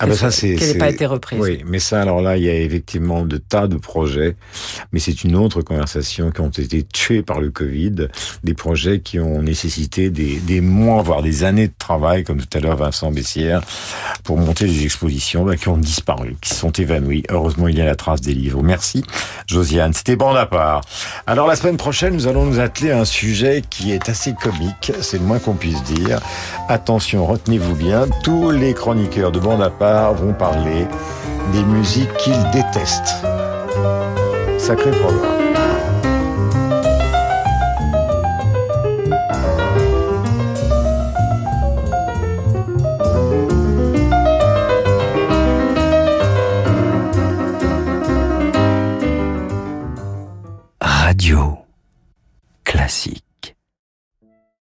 [0.00, 1.38] Ah ben ça c'est Qu'elle n'ait pas été reprise.
[1.40, 4.34] Oui, mais ça alors là il y a effectivement de tas de projets,
[4.92, 8.08] mais c'est une autre conversation qui ont été tués par le Covid,
[8.42, 12.58] des projets qui ont nécessité des, des mois voire des années de travail comme tout
[12.58, 13.60] à l'heure Vincent Bessière
[14.24, 17.22] pour monter des expositions bah, qui ont disparu, qui se sont évanouies.
[17.28, 18.62] Heureusement il y a la trace des livres.
[18.64, 19.04] Merci
[19.46, 20.80] Josiane, c'était bande à part.
[21.28, 24.92] Alors la semaine prochaine nous allons nous atteler à un sujet qui est assez comique,
[25.00, 26.18] c'est le moins qu'on puisse dire.
[26.68, 30.86] Attention, retenez-vous bien, tous les chroniqueurs de bande à part vont parler
[31.52, 33.24] des musiques qu'ils détestent.
[34.58, 35.30] Sacré programme.
[50.80, 51.58] Radio
[52.64, 53.33] classique.